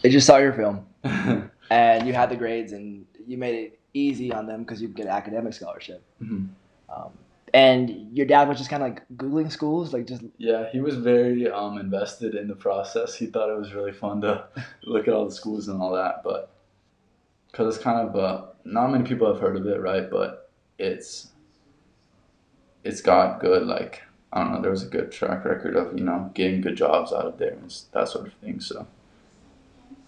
They 0.01 0.10
just 0.10 0.27
saw 0.27 0.38
your 0.38 0.53
film 0.53 0.86
and 1.74 2.08
you 2.08 2.13
had 2.13 2.30
the 2.30 2.36
grades 2.36 2.72
and 2.72 3.06
you 3.25 3.36
made 3.36 3.56
it 3.56 3.80
easy 3.96 4.32
on 4.32 4.46
them 4.46 4.62
because 4.63 4.80
you 4.80 4.88
get 4.88 5.08
an 5.08 5.12
academic 5.12 5.53
scholarship. 5.53 6.03
Mhm. 6.22 6.50
Um, 6.88 7.10
and 7.51 8.15
your 8.15 8.27
dad 8.27 8.48
was 8.48 8.60
just 8.60 8.70
kind 8.70 8.84
of 8.84 8.89
like 8.89 9.08
googling 9.15 9.51
schools, 9.51 9.92
like 9.92 10.06
just 10.06 10.24
Yeah, 10.38 10.70
he 10.72 10.82
was 10.82 10.96
very 10.96 11.50
um, 11.50 11.80
invested 11.80 12.36
in 12.36 12.48
the 12.48 12.56
process. 12.56 13.15
He 13.15 13.25
thought 13.25 13.50
it 13.50 13.58
was 13.58 13.74
really 13.74 13.92
fun 13.92 14.22
to 14.22 14.46
look 14.84 15.08
at 15.08 15.15
all 15.15 15.25
the 15.25 15.32
schools 15.32 15.68
and 15.68 15.82
all 15.82 15.94
that. 15.94 16.22
But 16.24 16.51
because 17.51 17.75
it's 17.75 17.84
kind 17.84 18.08
of 18.08 18.15
uh, 18.15 18.46
not 18.65 18.92
many 18.92 19.03
people 19.03 19.32
have 19.32 19.42
heard 19.42 19.56
of 19.56 19.65
it, 19.65 19.82
right? 19.82 20.10
But 20.10 20.51
it's 20.77 21.30
it's 22.84 23.01
got 23.01 23.39
good 23.39 23.65
like 23.65 24.03
I 24.32 24.44
don't 24.44 24.53
know. 24.53 24.62
There 24.62 24.72
was 24.72 24.84
a 24.84 24.94
good 24.98 25.12
track 25.12 25.44
record 25.44 25.75
of 25.75 25.98
you 25.98 26.03
know 26.03 26.30
getting 26.36 26.62
good 26.62 26.75
jobs 26.75 27.12
out 27.12 27.25
of 27.25 27.39
there 27.39 27.53
and 27.53 27.74
that 27.94 28.10
sort 28.10 28.27
of 28.27 28.34
thing. 28.34 28.60
So 28.60 28.86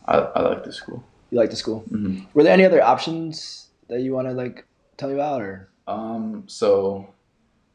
I 0.05 0.17
I 0.17 0.41
like 0.41 0.63
the 0.63 0.71
school. 0.71 1.03
You 1.35 1.41
like 1.41 1.49
the 1.49 1.57
school? 1.57 1.79
hmm 1.89 2.19
Were 2.33 2.43
there 2.43 2.53
any 2.53 2.63
other 2.63 2.81
options 2.81 3.67
that 3.89 3.99
you 3.99 4.13
want 4.13 4.29
to 4.29 4.33
like 4.33 4.65
tell 4.95 5.09
me 5.09 5.15
about, 5.15 5.41
or 5.41 5.67
Um, 5.85 6.45
so 6.47 7.09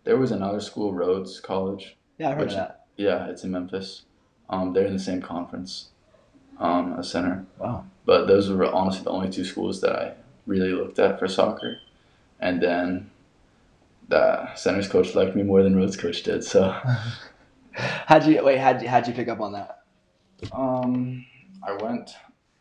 there 0.05 0.17
was 0.17 0.31
another 0.31 0.61
school, 0.61 0.95
Rhodes 0.95 1.41
College. 1.41 1.95
yeah, 2.17 2.31
I 2.31 2.33
heard 2.33 2.47
Which- 2.47 2.55
that. 2.55 2.87
Yeah, 2.97 3.27
it's 3.29 3.45
in 3.45 3.51
Memphis. 3.51 4.05
Um, 4.49 4.73
they're 4.73 4.87
in 4.87 4.95
the 4.95 4.99
same 5.11 5.21
conference, 5.21 5.91
um, 6.59 6.95
as 6.99 7.11
Centre. 7.11 7.45
Wow. 7.59 7.85
But 8.07 8.27
those 8.29 8.49
were 8.51 8.65
honestly 8.65 9.05
the 9.05 9.11
only 9.11 9.29
two 9.31 9.45
schools 9.45 9.83
that 9.83 9.95
I 9.95 10.15
really 10.47 10.73
looked 10.73 10.99
at 10.99 11.19
for 11.19 11.29
soccer. 11.29 11.77
And 12.41 12.63
then 12.63 13.11
the 14.09 14.55
Centre's 14.55 14.89
coach 14.89 15.15
liked 15.15 15.37
me 15.37 15.43
more 15.43 15.63
than 15.63 15.77
Rhodes 15.77 15.99
coach 15.99 16.23
did. 16.23 16.45
So 16.45 16.63
How'd 18.09 18.25
you 18.25 18.43
wait? 18.43 18.59
How'd 18.59 18.81
you, 18.83 18.89
how'd 18.89 19.07
you 19.07 19.13
pick 19.13 19.29
up 19.29 19.41
on 19.41 19.53
that? 19.53 19.83
um, 20.53 21.27
I 21.63 21.73
went, 21.83 22.11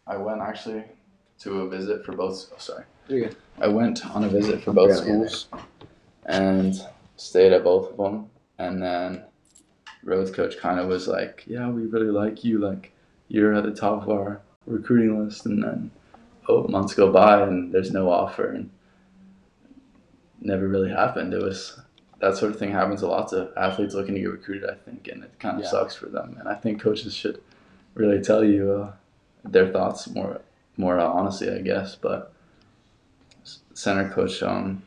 I 0.09 0.17
went 0.17 0.41
actually 0.41 0.83
to 1.39 1.61
a 1.61 1.69
visit 1.69 2.03
for 2.03 2.11
both. 2.13 2.49
Oh, 2.51 2.55
sorry, 2.57 2.83
You're. 3.07 3.29
I 3.61 3.67
went 3.67 4.05
on 4.05 4.23
a 4.23 4.29
visit 4.29 4.61
for 4.63 4.73
both 4.73 4.89
there. 4.89 4.97
schools, 4.97 5.47
and 6.25 6.73
stayed 7.15 7.53
at 7.53 7.63
both 7.63 7.91
of 7.91 7.97
them. 7.97 8.29
And 8.57 8.81
then 8.83 9.23
Rhodes 10.03 10.31
coach 10.31 10.57
kind 10.57 10.79
of 10.79 10.87
was 10.89 11.07
like, 11.07 11.43
"Yeah, 11.47 11.69
we 11.69 11.85
really 11.85 12.09
like 12.11 12.43
you. 12.43 12.57
Like, 12.57 12.91
you're 13.27 13.53
at 13.53 13.63
the 13.63 13.71
top 13.71 14.03
of 14.03 14.09
our 14.09 14.41
recruiting 14.65 15.23
list." 15.23 15.45
And 15.45 15.63
then, 15.63 15.91
oh, 16.49 16.67
months 16.67 16.93
go 16.95 17.11
by 17.11 17.41
and 17.43 17.71
there's 17.71 17.91
no 17.91 18.09
offer, 18.11 18.47
and 18.51 18.71
never 20.41 20.67
really 20.67 20.89
happened. 20.89 21.33
It 21.33 21.41
was 21.43 21.79
that 22.19 22.35
sort 22.35 22.51
of 22.51 22.59
thing 22.59 22.71
happens 22.71 23.01
a 23.01 23.07
lot 23.07 23.29
to 23.29 23.51
athletes 23.55 23.93
looking 23.93 24.15
to 24.15 24.21
get 24.21 24.31
recruited. 24.31 24.69
I 24.69 24.73
think, 24.73 25.07
and 25.07 25.23
it 25.23 25.37
kind 25.39 25.57
of 25.57 25.63
Yeah. 25.63 25.69
sucks 25.69 25.95
for 25.95 26.07
them. 26.07 26.35
And 26.39 26.49
I 26.49 26.55
think 26.55 26.81
coaches 26.81 27.13
should 27.13 27.41
really 27.93 28.21
tell 28.21 28.43
you 28.43 28.71
uh, 28.71 28.91
their 29.43 29.71
thoughts 29.71 30.09
more, 30.09 30.41
more 30.77 30.99
honestly, 30.99 31.49
I 31.49 31.59
guess. 31.59 31.95
But 31.95 32.33
Centre 33.73 34.09
coach 34.09 34.43
um 34.43 34.83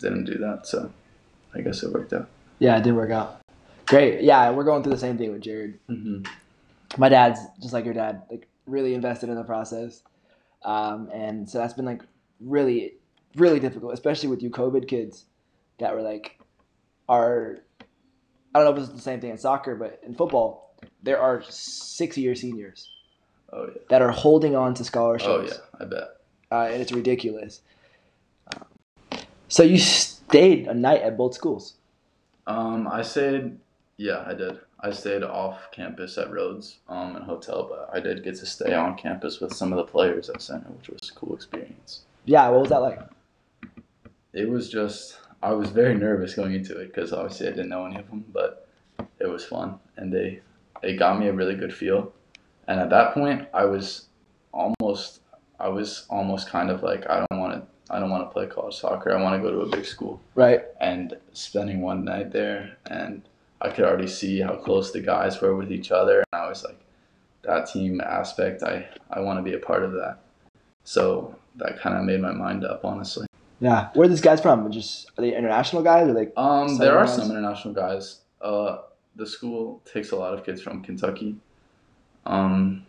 didn't 0.00 0.24
do 0.24 0.38
that, 0.38 0.66
so 0.66 0.92
I 1.54 1.60
guess 1.60 1.82
it 1.82 1.92
worked 1.92 2.12
out. 2.12 2.28
Yeah, 2.58 2.78
it 2.78 2.84
did 2.84 2.94
work 2.94 3.10
out. 3.10 3.40
Great. 3.86 4.22
Yeah, 4.22 4.50
we're 4.50 4.64
going 4.64 4.82
through 4.82 4.92
the 4.92 4.98
same 4.98 5.16
thing 5.16 5.32
with 5.32 5.42
Jared. 5.42 5.78
Mm-hmm. 5.88 6.30
My 7.00 7.08
dad's 7.08 7.40
just 7.60 7.72
like 7.72 7.84
your 7.84 7.94
dad, 7.94 8.22
like 8.30 8.48
really 8.66 8.94
invested 8.94 9.28
in 9.28 9.34
the 9.34 9.44
process, 9.44 10.02
um, 10.64 11.08
and 11.12 11.48
so 11.48 11.58
that's 11.58 11.74
been 11.74 11.86
like 11.86 12.02
really, 12.40 12.94
really 13.36 13.60
difficult, 13.60 13.94
especially 13.94 14.28
with 14.28 14.42
you 14.42 14.50
COVID 14.50 14.88
kids 14.88 15.24
that 15.78 15.94
were 15.94 16.02
like, 16.02 16.38
are 17.08 17.58
I 18.54 18.58
don't 18.58 18.64
know 18.64 18.82
if 18.82 18.88
it's 18.88 18.94
the 18.94 19.02
same 19.02 19.20
thing 19.20 19.30
in 19.30 19.38
soccer, 19.38 19.74
but 19.74 20.00
in 20.04 20.14
football, 20.14 20.74
there 21.02 21.20
are 21.20 21.42
six-year 21.42 22.34
seniors 22.34 22.90
Oh 23.52 23.66
yeah. 23.66 23.80
that 23.90 24.02
are 24.02 24.10
holding 24.10 24.54
on 24.56 24.74
to 24.74 24.84
scholarships. 24.84 25.30
Oh 25.30 25.42
yeah. 25.42 25.80
I 25.80 25.84
bet. 25.84 26.08
uh, 26.52 26.68
and 26.70 26.82
it's 26.82 26.92
ridiculous. 26.92 27.60
Um, 28.54 28.64
so 29.48 29.62
you 29.62 29.78
stayed 29.78 30.66
a 30.66 30.74
night 30.74 31.02
at 31.02 31.16
both 31.16 31.34
schools. 31.34 31.74
Um, 32.46 32.88
I 32.88 33.02
stayed. 33.02 33.58
Yeah, 33.96 34.22
I 34.26 34.34
did. 34.34 34.58
I 34.80 34.92
stayed 34.92 35.24
off 35.24 35.70
campus 35.72 36.16
at 36.18 36.30
Rhodes, 36.30 36.78
um, 36.88 37.16
in 37.16 37.22
a 37.22 37.24
hotel, 37.24 37.66
but 37.68 37.90
I 37.92 37.98
did 38.00 38.22
get 38.22 38.36
to 38.36 38.46
stay 38.46 38.72
on 38.72 38.96
campus 38.96 39.40
with 39.40 39.52
some 39.52 39.72
of 39.72 39.76
the 39.76 39.84
players 39.84 40.30
at 40.30 40.40
Centre, 40.40 40.68
which 40.70 40.88
was 40.88 41.10
a 41.10 41.14
cool 41.18 41.34
experience. 41.34 42.02
Yeah, 42.26 42.48
what 42.50 42.60
was 42.60 42.68
that 42.70 42.78
like? 42.82 43.00
It 44.32 44.48
was 44.48 44.68
just 44.68 45.18
I 45.42 45.52
was 45.52 45.70
very 45.70 45.94
nervous 45.94 46.34
going 46.34 46.54
into 46.54 46.78
it 46.78 46.88
because 46.94 47.12
obviously 47.12 47.48
I 47.48 47.50
didn't 47.50 47.70
know 47.70 47.86
any 47.86 47.96
of 47.96 48.08
them, 48.08 48.24
but 48.32 48.68
it 49.18 49.26
was 49.26 49.44
fun 49.44 49.78
and 49.96 50.12
they 50.12 50.40
it 50.82 50.98
got 50.98 51.18
me 51.18 51.26
a 51.28 51.32
really 51.32 51.54
good 51.56 51.74
feel. 51.74 52.12
And 52.68 52.78
at 52.78 52.90
that 52.90 53.14
point, 53.14 53.48
I 53.52 53.64
was 53.64 54.06
almost 54.52 55.20
I 55.58 55.68
was 55.68 56.06
almost 56.08 56.48
kind 56.48 56.70
of 56.70 56.82
like 56.82 57.08
I 57.10 57.24
don't 57.28 57.40
want 57.40 57.54
to 57.54 57.92
I 57.92 57.98
don't 57.98 58.10
want 58.10 58.28
to 58.28 58.32
play 58.32 58.46
college 58.46 58.76
soccer. 58.76 59.16
I 59.16 59.20
want 59.20 59.42
to 59.42 59.48
go 59.48 59.52
to 59.52 59.62
a 59.62 59.68
big 59.68 59.86
school. 59.86 60.20
Right. 60.34 60.62
And 60.80 61.16
spending 61.32 61.80
one 61.80 62.04
night 62.04 62.30
there 62.30 62.76
and 62.86 63.22
I 63.60 63.70
could 63.70 63.84
already 63.84 64.06
see 64.06 64.40
how 64.40 64.54
close 64.56 64.92
the 64.92 65.00
guys 65.00 65.40
were 65.40 65.56
with 65.56 65.72
each 65.72 65.90
other 65.90 66.22
and 66.30 66.42
I 66.42 66.48
was 66.48 66.62
like 66.62 66.78
that 67.42 67.68
team 67.70 68.00
aspect 68.00 68.62
I 68.62 68.86
I 69.10 69.20
want 69.20 69.38
to 69.38 69.42
be 69.42 69.56
a 69.56 69.58
part 69.58 69.82
of 69.82 69.92
that. 69.92 70.18
So 70.84 71.34
that 71.56 71.80
kind 71.80 71.96
of 71.96 72.04
made 72.04 72.20
my 72.20 72.32
mind 72.32 72.64
up 72.64 72.84
honestly. 72.84 73.26
Yeah. 73.60 73.88
Where 73.94 74.04
are 74.06 74.08
these 74.08 74.20
guys 74.20 74.40
from? 74.40 74.70
Just 74.70 75.10
are 75.16 75.22
they 75.22 75.34
international 75.34 75.82
guys 75.82 76.06
or 76.06 76.12
like? 76.12 76.32
Um, 76.36 76.76
there 76.78 76.96
are 76.96 77.06
guys? 77.06 77.16
some 77.16 77.30
international 77.30 77.74
guys. 77.74 78.20
Uh, 78.40 78.78
the 79.16 79.26
school 79.26 79.82
takes 79.90 80.12
a 80.12 80.16
lot 80.16 80.32
of 80.32 80.44
kids 80.44 80.62
from 80.62 80.80
Kentucky, 80.80 81.36
um, 82.28 82.86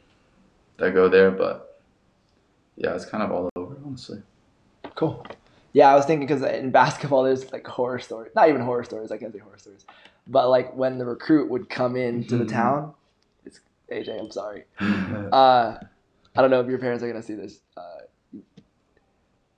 that 0.77 0.93
go 0.93 1.09
there, 1.09 1.31
but 1.31 1.81
yeah, 2.75 2.93
it's 2.95 3.05
kind 3.05 3.23
of 3.23 3.31
all 3.31 3.49
over, 3.55 3.75
honestly. 3.85 4.21
Cool. 4.95 5.25
Yeah, 5.73 5.91
I 5.91 5.95
was 5.95 6.05
thinking 6.05 6.27
because 6.27 6.41
in 6.43 6.71
basketball 6.71 7.23
there's 7.23 7.51
like 7.51 7.65
horror 7.65 7.99
stories, 7.99 8.31
not 8.35 8.49
even 8.49 8.61
horror 8.61 8.83
stories. 8.83 9.11
I 9.11 9.17
can't 9.17 9.33
say 9.33 9.39
horror 9.39 9.57
stories, 9.57 9.85
but 10.27 10.49
like 10.49 10.75
when 10.75 10.97
the 10.97 11.05
recruit 11.05 11.49
would 11.49 11.69
come 11.69 11.95
into 11.95 12.37
the 12.37 12.45
Mhm. 12.45 12.49
town. 12.49 12.93
It's 13.45 13.61
AJ. 13.91 14.19
I'm 14.19 14.31
sorry. 14.31 14.65
Uh, 15.31 15.77
I 16.35 16.41
don't 16.41 16.49
know 16.51 16.59
if 16.61 16.67
your 16.67 16.79
parents 16.79 17.03
are 17.03 17.07
gonna 17.07 17.21
see 17.23 17.35
this. 17.35 17.61
Uh, 17.77 18.01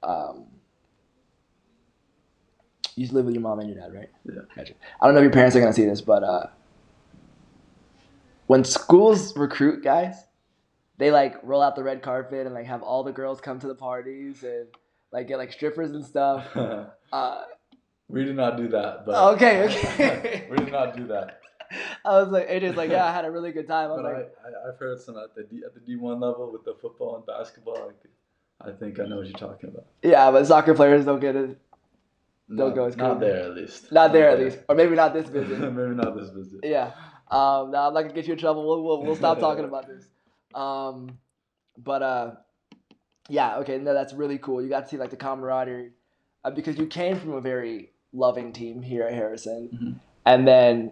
um, 0.03 0.45
you 2.95 3.07
live 3.11 3.25
with 3.25 3.33
your 3.33 3.41
mom 3.41 3.59
and 3.59 3.69
your 3.69 3.79
dad, 3.79 3.93
right? 3.93 4.09
Yeah. 4.25 4.41
Gotcha. 4.55 4.73
I 4.99 5.05
don't 5.05 5.13
know 5.15 5.21
if 5.21 5.23
your 5.23 5.31
parents 5.31 5.55
are 5.55 5.59
gonna 5.59 5.73
see 5.73 5.85
this, 5.85 6.01
but 6.01 6.23
uh, 6.23 6.47
when 8.51 8.65
schools 8.65 9.33
recruit 9.37 9.81
guys, 9.81 10.25
they 10.97 11.09
like 11.09 11.37
roll 11.41 11.61
out 11.61 11.77
the 11.77 11.83
red 11.83 12.01
carpet 12.01 12.45
and 12.45 12.53
like 12.53 12.65
have 12.65 12.83
all 12.83 13.01
the 13.01 13.13
girls 13.13 13.39
come 13.39 13.57
to 13.61 13.65
the 13.65 13.73
parties 13.73 14.43
and 14.43 14.67
like 15.13 15.29
get 15.29 15.37
like 15.37 15.53
strippers 15.53 15.91
and 15.91 16.05
stuff. 16.05 16.45
Uh, 17.13 17.43
we 18.07 18.23
did 18.23 18.37
not 18.37 18.55
do 18.55 18.69
that, 18.69 19.05
but 19.05 19.33
okay, 19.33 19.65
okay. 19.65 20.47
we 20.49 20.55
did 20.55 20.71
not 20.71 20.95
do 20.95 21.07
that. 21.07 21.41
I 22.05 22.21
was 22.21 22.29
like, 22.29 22.47
AJ's 22.47 22.77
like, 22.77 22.89
yeah, 22.89 23.05
I 23.05 23.11
had 23.11 23.25
a 23.25 23.31
really 23.31 23.51
good 23.51 23.67
time. 23.67 23.91
I 23.91 23.93
was 23.93 24.01
But 24.01 24.13
like, 24.13 24.33
I, 24.45 24.69
I've 24.69 24.79
heard 24.79 24.97
some 25.01 25.17
at 25.17 25.35
the 25.35 25.43
D, 25.43 25.61
at 25.65 25.73
the 25.73 25.81
D 25.81 25.97
one 25.97 26.21
level 26.21 26.49
with 26.53 26.63
the 26.63 26.73
football 26.81 27.17
and 27.17 27.25
basketball. 27.25 27.85
Like, 27.85 28.01
I 28.61 28.71
think 28.71 28.97
I 29.01 29.03
know 29.07 29.17
what 29.17 29.25
you're 29.27 29.33
talking 29.33 29.71
about. 29.71 29.87
yeah, 30.03 30.31
but 30.31 30.45
soccer 30.45 30.73
players 30.73 31.03
don't 31.03 31.19
get 31.19 31.35
it. 31.35 31.57
Not, 32.47 32.75
go 32.75 32.85
as 32.85 32.95
not 32.95 33.19
there 33.19 33.43
at 33.43 33.53
least. 33.53 33.91
Not 33.91 34.13
there 34.13 34.29
at 34.29 34.39
least, 34.39 34.59
or 34.69 34.75
maybe 34.75 34.95
not 34.95 35.13
this 35.13 35.27
visit. 35.27 35.59
Maybe 35.59 35.95
not 35.95 36.15
this 36.15 36.29
visit. 36.29 36.61
Yeah. 36.63 36.91
Um, 37.31 37.71
no, 37.71 37.87
I'm 37.87 37.93
not 37.93 38.01
gonna 38.01 38.13
get 38.13 38.27
you 38.27 38.33
in 38.33 38.39
trouble. 38.39 38.67
We'll, 38.67 38.83
we'll, 38.83 39.03
we'll 39.03 39.15
stop 39.15 39.39
talking 39.39 39.63
about 39.65 39.87
this. 39.91 40.05
Um, 40.53 41.17
but 41.77 42.01
uh, 42.03 42.31
yeah, 43.29 43.57
okay, 43.59 43.77
no, 43.77 43.93
that's 43.93 44.13
really 44.13 44.37
cool. 44.37 44.61
You 44.61 44.69
got 44.69 44.81
to 44.81 44.87
see 44.89 44.97
like 44.97 45.09
the 45.11 45.15
camaraderie 45.15 45.91
uh, 46.43 46.51
because 46.51 46.77
you 46.77 46.87
came 46.87 47.17
from 47.17 47.33
a 47.33 47.41
very 47.41 47.91
loving 48.13 48.51
team 48.51 48.81
here 48.81 49.03
at 49.03 49.13
Harrison, 49.13 49.69
Mhm. 49.73 49.95
and 50.25 50.47
then 50.47 50.91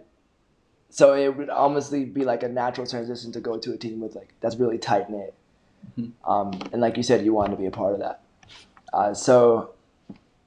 so 0.88 1.14
it 1.14 1.36
would 1.36 1.50
almost 1.50 1.92
be 1.92 2.24
like 2.24 2.42
a 2.42 2.48
natural 2.48 2.86
transition 2.86 3.30
to 3.32 3.40
go 3.40 3.58
to 3.58 3.72
a 3.72 3.76
team 3.76 4.00
with 4.00 4.14
like 4.14 4.34
that's 4.40 4.56
really 4.56 4.78
tight 4.78 5.10
knit. 5.10 5.34
Mhm. 5.98 6.12
Um, 6.24 6.52
and 6.72 6.80
like 6.80 6.96
you 6.96 7.02
said, 7.02 7.24
you 7.24 7.34
wanted 7.34 7.52
to 7.52 7.56
be 7.58 7.66
a 7.66 7.70
part 7.70 7.92
of 7.92 8.00
that. 8.00 8.22
Uh, 8.92 9.12
so 9.14 9.74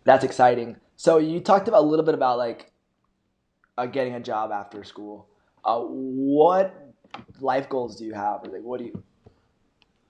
that's 0.04 0.24
exciting. 0.24 0.78
So 0.96 1.18
you 1.18 1.40
talked 1.40 1.68
about 1.68 1.82
a 1.82 1.86
little 1.86 2.06
bit 2.06 2.14
about 2.16 2.38
like 2.40 2.72
uh, 3.78 3.86
getting 3.86 4.16
a 4.16 4.20
job 4.20 4.52
after 4.52 4.84
school. 4.84 5.28
Uh, 5.66 5.80
what 5.80 6.94
life 7.40 7.70
goals 7.70 7.96
do 7.96 8.06
you 8.06 8.14
have, 8.14 8.44
or 8.44 8.50
like 8.50 8.62
what 8.62 8.80
do 8.80 8.86
you? 8.86 9.04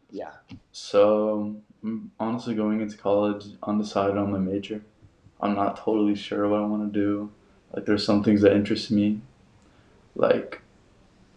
Yeah. 0.10 0.32
So, 0.72 1.56
I'm 1.84 2.12
honestly, 2.20 2.56
going 2.56 2.82
into 2.82 2.98
college, 2.98 3.46
undecided 3.64 4.18
on 4.18 4.32
my 4.32 4.38
major. 4.38 4.82
I'm 5.42 5.56
not 5.56 5.78
totally 5.78 6.16
sure 6.16 6.48
what 6.48 6.62
I 6.62 6.66
want 6.66 6.94
to 6.94 7.00
do. 7.00 7.32
Like, 7.74 7.86
there's 7.86 8.06
some 8.06 8.24
things 8.24 8.42
that 8.42 8.54
interest 8.54 8.92
me, 8.92 9.22
like 10.16 10.62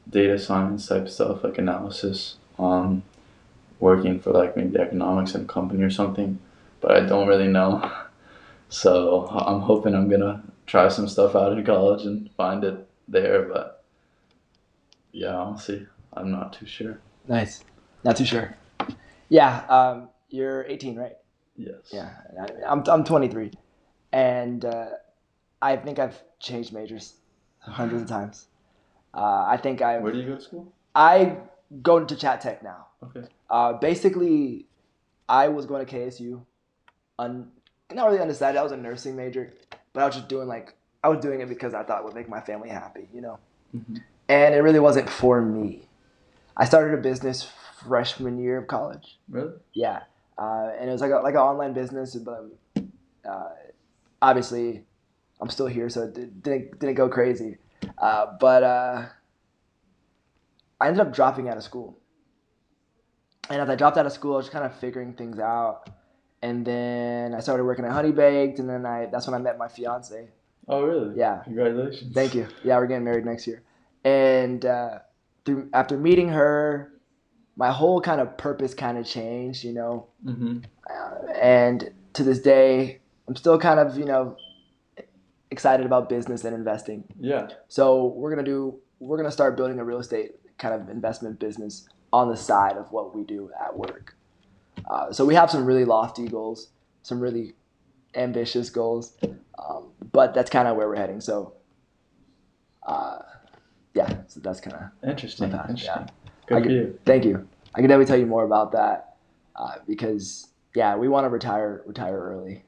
data 0.08 0.38
science 0.38 0.86
type 0.86 1.08
stuff, 1.08 1.42
like 1.42 1.58
analysis, 1.58 2.36
um, 2.58 3.02
working 3.80 4.20
for 4.20 4.32
like 4.32 4.56
maybe 4.56 4.78
economics 4.78 5.34
in 5.34 5.42
a 5.42 5.44
company 5.46 5.82
or 5.82 5.90
something, 5.90 6.38
but 6.80 6.92
I 6.92 7.00
don't 7.00 7.28
really 7.28 7.48
know. 7.48 7.90
So, 8.68 9.28
I'm 9.28 9.60
hoping 9.60 9.94
I'm 9.94 10.08
gonna 10.10 10.42
try 10.66 10.88
some 10.88 11.06
stuff 11.06 11.36
out 11.36 11.56
in 11.56 11.64
college 11.64 12.04
and 12.04 12.28
find 12.36 12.64
it 12.64 12.84
there, 13.06 13.42
but 13.42 13.75
yeah, 15.12 15.34
honestly, 15.36 15.86
I'm 16.12 16.30
not 16.30 16.52
too 16.52 16.66
sure. 16.66 16.98
Nice. 17.28 17.64
Not 18.04 18.16
too 18.16 18.24
sure. 18.24 18.54
Yeah. 19.28 19.64
Um, 19.68 20.08
you're 20.28 20.64
18, 20.64 20.96
right? 20.96 21.16
Yes. 21.56 21.90
Yeah. 21.92 22.10
I- 22.40 22.70
I'm 22.70 22.82
I'm 22.88 23.04
23, 23.04 23.52
and 24.12 24.64
uh, 24.64 24.86
I 25.62 25.76
think 25.76 25.98
I've 25.98 26.20
changed 26.38 26.72
majors 26.72 27.14
hundreds 27.60 28.02
of 28.02 28.08
times. 28.08 28.46
Uh, 29.14 29.44
I 29.48 29.56
think 29.56 29.80
I 29.82 29.98
Where 29.98 30.12
do 30.12 30.18
you 30.18 30.26
go 30.28 30.36
to 30.36 30.40
school? 30.40 30.72
I 30.94 31.38
go 31.82 32.04
to 32.04 32.16
Chat 32.16 32.40
Tech 32.42 32.62
now. 32.62 32.86
Okay. 33.02 33.26
Uh, 33.48 33.72
basically, 33.74 34.66
I 35.28 35.48
was 35.48 35.64
going 35.66 35.84
to 35.84 35.92
KSU, 35.96 36.42
un, 37.18 37.50
not 37.92 38.06
really 38.08 38.20
undecided. 38.20 38.58
I 38.58 38.62
was 38.62 38.72
a 38.72 38.76
nursing 38.76 39.16
major, 39.16 39.52
but 39.92 40.02
I 40.02 40.06
was 40.06 40.16
just 40.16 40.28
doing 40.28 40.46
like 40.48 40.74
I 41.02 41.08
was 41.08 41.20
doing 41.20 41.40
it 41.40 41.48
because 41.48 41.72
I 41.74 41.82
thought 41.82 42.00
it 42.00 42.04
would 42.04 42.14
make 42.14 42.28
my 42.28 42.40
family 42.40 42.68
happy, 42.68 43.08
you 43.14 43.20
know. 43.22 43.38
Mhm. 43.74 44.02
And 44.28 44.54
it 44.54 44.58
really 44.58 44.80
wasn't 44.80 45.08
for 45.08 45.40
me. 45.40 45.88
I 46.56 46.64
started 46.64 46.98
a 46.98 47.02
business 47.02 47.48
freshman 47.86 48.38
year 48.38 48.58
of 48.58 48.66
college. 48.66 49.18
Really? 49.28 49.52
Yeah, 49.74 50.00
uh, 50.38 50.70
and 50.78 50.88
it 50.88 50.92
was 50.92 51.00
like 51.00 51.12
a, 51.12 51.16
like 51.16 51.34
an 51.34 51.40
online 51.40 51.72
business, 51.74 52.14
but 52.16 52.50
uh, 53.28 53.48
obviously 54.22 54.84
I'm 55.40 55.50
still 55.50 55.66
here, 55.66 55.88
so 55.88 56.02
it 56.04 56.14
did- 56.14 56.42
didn't 56.42 56.78
didn't 56.80 56.94
go 56.94 57.08
crazy. 57.08 57.58
Uh, 57.98 58.26
but 58.40 58.62
uh, 58.62 59.02
I 60.80 60.88
ended 60.88 61.00
up 61.00 61.12
dropping 61.14 61.48
out 61.48 61.56
of 61.56 61.62
school, 61.62 61.98
and 63.50 63.60
as 63.60 63.68
I 63.68 63.76
dropped 63.76 63.96
out 63.96 64.06
of 64.06 64.12
school, 64.12 64.34
I 64.34 64.36
was 64.38 64.46
just 64.46 64.52
kind 64.52 64.64
of 64.64 64.74
figuring 64.78 65.12
things 65.12 65.38
out. 65.38 65.88
And 66.42 66.64
then 66.66 67.34
I 67.34 67.40
started 67.40 67.64
working 67.64 67.84
at 67.84 67.92
Honey 67.92 68.12
Baked, 68.12 68.58
and 68.58 68.68
then 68.68 68.84
I 68.86 69.06
that's 69.06 69.26
when 69.26 69.34
I 69.34 69.38
met 69.38 69.58
my 69.58 69.68
fiance. 69.68 70.28
Oh, 70.68 70.82
really? 70.82 71.16
Yeah. 71.16 71.42
Congratulations. 71.44 72.12
Thank 72.12 72.34
you. 72.34 72.48
Yeah, 72.64 72.76
we're 72.78 72.86
getting 72.88 73.04
married 73.04 73.24
next 73.24 73.46
year. 73.46 73.62
And 74.06 74.64
uh, 74.64 75.00
through 75.44 75.68
after 75.72 75.98
meeting 75.98 76.28
her, 76.28 76.92
my 77.56 77.72
whole 77.72 78.00
kind 78.00 78.20
of 78.20 78.38
purpose 78.38 78.72
kind 78.72 78.98
of 78.98 79.04
changed, 79.04 79.64
you 79.64 79.72
know. 79.72 80.06
Mm-hmm. 80.24 80.58
Uh, 80.88 81.32
and 81.32 81.90
to 82.12 82.22
this 82.22 82.38
day, 82.38 83.00
I'm 83.26 83.34
still 83.34 83.58
kind 83.58 83.80
of, 83.80 83.98
you 83.98 84.04
know, 84.04 84.36
excited 85.50 85.84
about 85.84 86.08
business 86.08 86.44
and 86.44 86.54
investing. 86.54 87.02
Yeah. 87.18 87.48
So 87.66 88.06
we're 88.06 88.30
gonna 88.30 88.44
do, 88.44 88.78
we're 89.00 89.16
gonna 89.16 89.32
start 89.32 89.56
building 89.56 89.80
a 89.80 89.84
real 89.84 89.98
estate 89.98 90.36
kind 90.56 90.72
of 90.72 90.88
investment 90.88 91.40
business 91.40 91.88
on 92.12 92.28
the 92.28 92.36
side 92.36 92.76
of 92.76 92.92
what 92.92 93.12
we 93.12 93.24
do 93.24 93.50
at 93.60 93.76
work. 93.76 94.16
Uh, 94.88 95.10
so 95.10 95.24
we 95.24 95.34
have 95.34 95.50
some 95.50 95.64
really 95.64 95.84
lofty 95.84 96.28
goals, 96.28 96.68
some 97.02 97.18
really 97.18 97.54
ambitious 98.14 98.70
goals, 98.70 99.16
um, 99.58 99.90
but 100.12 100.32
that's 100.32 100.48
kind 100.48 100.68
of 100.68 100.76
where 100.76 100.88
we're 100.88 100.94
heading. 100.94 101.20
So, 101.20 101.54
uh, 102.86 103.18
yeah, 103.96 104.12
so 104.28 104.40
that's 104.40 104.60
kind 104.60 104.76
of 104.76 105.08
Interesting. 105.08 105.50
Interesting. 105.52 105.78
yeah. 105.86 106.06
Good 106.46 106.54
I 106.56 106.60
for 106.60 106.68
get- 106.68 106.72
you. 106.72 106.98
Thank 107.04 107.24
you. 107.24 107.48
I 107.74 107.80
can 107.80 107.88
definitely 107.88 108.06
tell 108.06 108.18
you 108.18 108.26
more 108.26 108.44
about 108.44 108.72
that 108.72 109.16
uh, 109.56 109.76
because 109.86 110.48
yeah, 110.74 110.96
we 110.96 111.08
want 111.08 111.24
to 111.24 111.28
retire 111.30 111.82
retire 111.86 112.18
early 112.18 112.64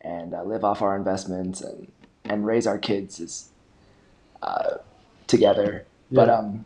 and 0.00 0.34
uh, 0.34 0.42
live 0.42 0.64
off 0.64 0.82
our 0.82 0.96
investments 0.96 1.60
and 1.60 1.90
and 2.24 2.44
raise 2.46 2.66
our 2.66 2.78
kids 2.78 3.20
as, 3.20 3.48
uh, 4.42 4.76
together. 5.26 5.86
But 6.12 6.28
um, 6.28 6.64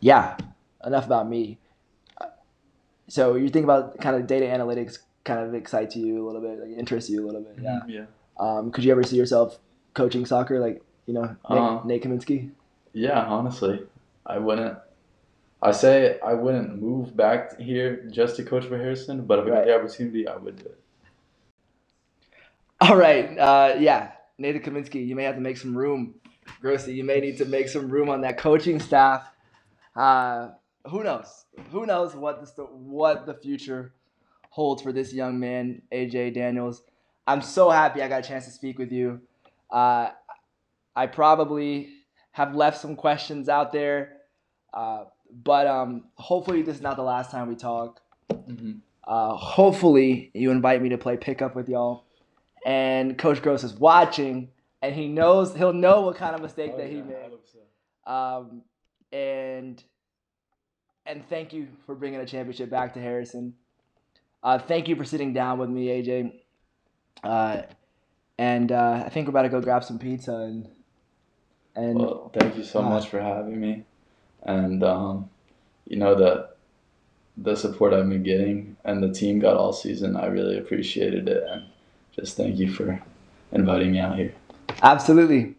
yeah, 0.00 0.36
enough 0.84 1.06
about 1.06 1.28
me. 1.28 1.58
Uh, 2.20 2.26
So 3.08 3.34
you 3.36 3.48
think 3.48 3.64
about 3.64 3.98
kind 4.00 4.16
of 4.16 4.26
data 4.26 4.46
analytics 4.46 4.98
kind 5.24 5.40
of 5.40 5.54
excites 5.54 5.94
you 5.96 6.22
a 6.22 6.26
little 6.26 6.40
bit, 6.40 6.58
like 6.60 6.78
interests 6.78 7.10
you 7.10 7.24
a 7.24 7.26
little 7.26 7.42
bit. 7.42 7.56
Yeah. 7.62 7.80
Mhm, 7.84 7.88
Yeah. 7.88 8.04
Um, 8.38 8.70
could 8.72 8.84
you 8.84 8.90
ever 8.92 9.02
see 9.04 9.16
yourself 9.16 9.58
coaching 9.94 10.24
soccer, 10.26 10.58
like 10.60 10.82
you 11.06 11.14
know 11.14 11.22
Nate, 11.22 11.36
Uh-huh. 11.44 11.80
Nate 11.84 12.02
Kaminsky? 12.04 12.50
Yeah, 12.92 13.24
honestly, 13.24 13.80
I 14.26 14.38
wouldn't. 14.38 14.78
I 15.62 15.70
say 15.72 16.18
I 16.20 16.34
wouldn't 16.34 16.80
move 16.82 17.16
back 17.16 17.58
here 17.60 18.04
just 18.10 18.36
to 18.36 18.44
coach 18.44 18.64
for 18.66 18.76
Harrison, 18.76 19.24
but 19.24 19.38
if 19.38 19.44
I 19.46 19.48
got 19.48 19.54
Right. 19.58 19.66
the 19.66 19.76
opportunity, 19.78 20.26
I 20.26 20.36
would 20.36 20.56
do 20.56 20.64
it. 20.66 20.78
All 22.80 22.96
right. 22.96 23.38
Uh, 23.38 23.76
yeah, 23.78 24.12
Nathan 24.38 24.62
Kaminsky, 24.62 25.06
you 25.06 25.14
may 25.14 25.22
have 25.24 25.36
to 25.36 25.40
make 25.40 25.56
some 25.56 25.76
room. 25.76 26.14
Grossi, 26.60 26.92
you 26.94 27.04
may 27.04 27.20
need 27.20 27.38
to 27.38 27.44
make 27.44 27.68
some 27.68 27.88
room 27.88 28.08
on 28.08 28.20
that 28.22 28.38
coaching 28.38 28.80
staff. 28.80 29.30
Uh, 29.94 30.50
who 30.88 31.04
knows? 31.04 31.44
Who 31.70 31.86
knows 31.86 32.14
what 32.16 32.40
the 32.56 32.64
what 32.64 33.26
the 33.26 33.34
future 33.34 33.94
holds 34.50 34.82
for 34.82 34.92
this 34.92 35.12
young 35.12 35.38
man, 35.38 35.82
AJ 35.92 36.34
Daniels. 36.34 36.82
I'm 37.26 37.40
so 37.40 37.70
happy 37.70 38.02
I 38.02 38.08
got 38.08 38.24
a 38.24 38.28
chance 38.28 38.46
to 38.46 38.50
speak 38.50 38.78
with 38.78 38.90
you. 38.90 39.20
Uh, 39.70 40.10
I 40.94 41.06
probably 41.06 41.90
have 42.32 42.54
left 42.54 42.80
some 42.80 42.96
questions 42.96 43.48
out 43.48 43.72
there, 43.72 44.18
uh, 44.72 45.04
but 45.42 45.66
um, 45.66 46.04
hopefully 46.14 46.62
this 46.62 46.76
is 46.76 46.82
not 46.82 46.96
the 46.96 47.02
last 47.02 47.30
time 47.30 47.48
we 47.48 47.54
talk. 47.54 48.00
Mm-hmm. 48.30 48.72
Uh, 49.04 49.34
hopefully, 49.34 50.30
you 50.34 50.50
invite 50.50 50.80
me 50.80 50.90
to 50.90 50.98
play 50.98 51.16
pickup 51.16 51.54
with 51.54 51.68
y'all. 51.68 52.04
And 52.64 53.18
Coach 53.18 53.42
Gross 53.42 53.64
is 53.64 53.74
watching, 53.74 54.50
and 54.80 54.94
he 54.94 55.08
knows 55.08 55.54
he'll 55.54 55.72
know 55.72 56.02
what 56.02 56.16
kind 56.16 56.34
of 56.34 56.42
mistake 56.42 56.76
that 56.76 56.88
he 56.88 57.02
made. 57.02 57.32
Um, 58.06 58.62
and 59.12 59.82
and 61.04 61.28
thank 61.28 61.52
you 61.52 61.68
for 61.84 61.94
bringing 61.94 62.20
a 62.20 62.26
championship 62.26 62.70
back 62.70 62.94
to 62.94 63.00
Harrison. 63.00 63.54
Uh, 64.42 64.58
thank 64.58 64.88
you 64.88 64.96
for 64.96 65.04
sitting 65.04 65.32
down 65.32 65.58
with 65.58 65.70
me, 65.70 65.86
AJ. 65.86 66.32
Uh, 67.22 67.62
and 68.38 68.72
uh, 68.72 69.02
I 69.06 69.08
think 69.08 69.26
we're 69.26 69.30
about 69.30 69.42
to 69.42 69.48
go 69.48 69.60
grab 69.60 69.84
some 69.84 69.98
pizza 69.98 70.32
and 70.34 70.68
and 71.74 71.96
Well, 71.96 72.30
thank 72.34 72.56
you 72.56 72.64
so 72.64 72.80
uh, 72.80 72.88
much 72.88 73.08
for 73.08 73.20
having 73.20 73.60
me, 73.60 73.84
and 74.42 74.82
um, 74.84 75.30
you 75.86 75.96
know 75.96 76.14
the 76.14 76.50
the 77.36 77.56
support 77.56 77.94
I've 77.94 78.08
been 78.08 78.22
getting 78.22 78.76
and 78.84 79.02
the 79.02 79.12
team 79.12 79.38
got 79.38 79.56
all 79.56 79.72
season. 79.72 80.16
I 80.16 80.26
really 80.26 80.58
appreciated 80.58 81.28
it, 81.28 81.44
and 81.48 81.64
just 82.14 82.36
thank 82.36 82.58
you 82.58 82.70
for 82.70 83.02
inviting 83.52 83.92
me 83.92 83.98
out 83.98 84.16
here. 84.16 84.34
Absolutely. 84.82 85.54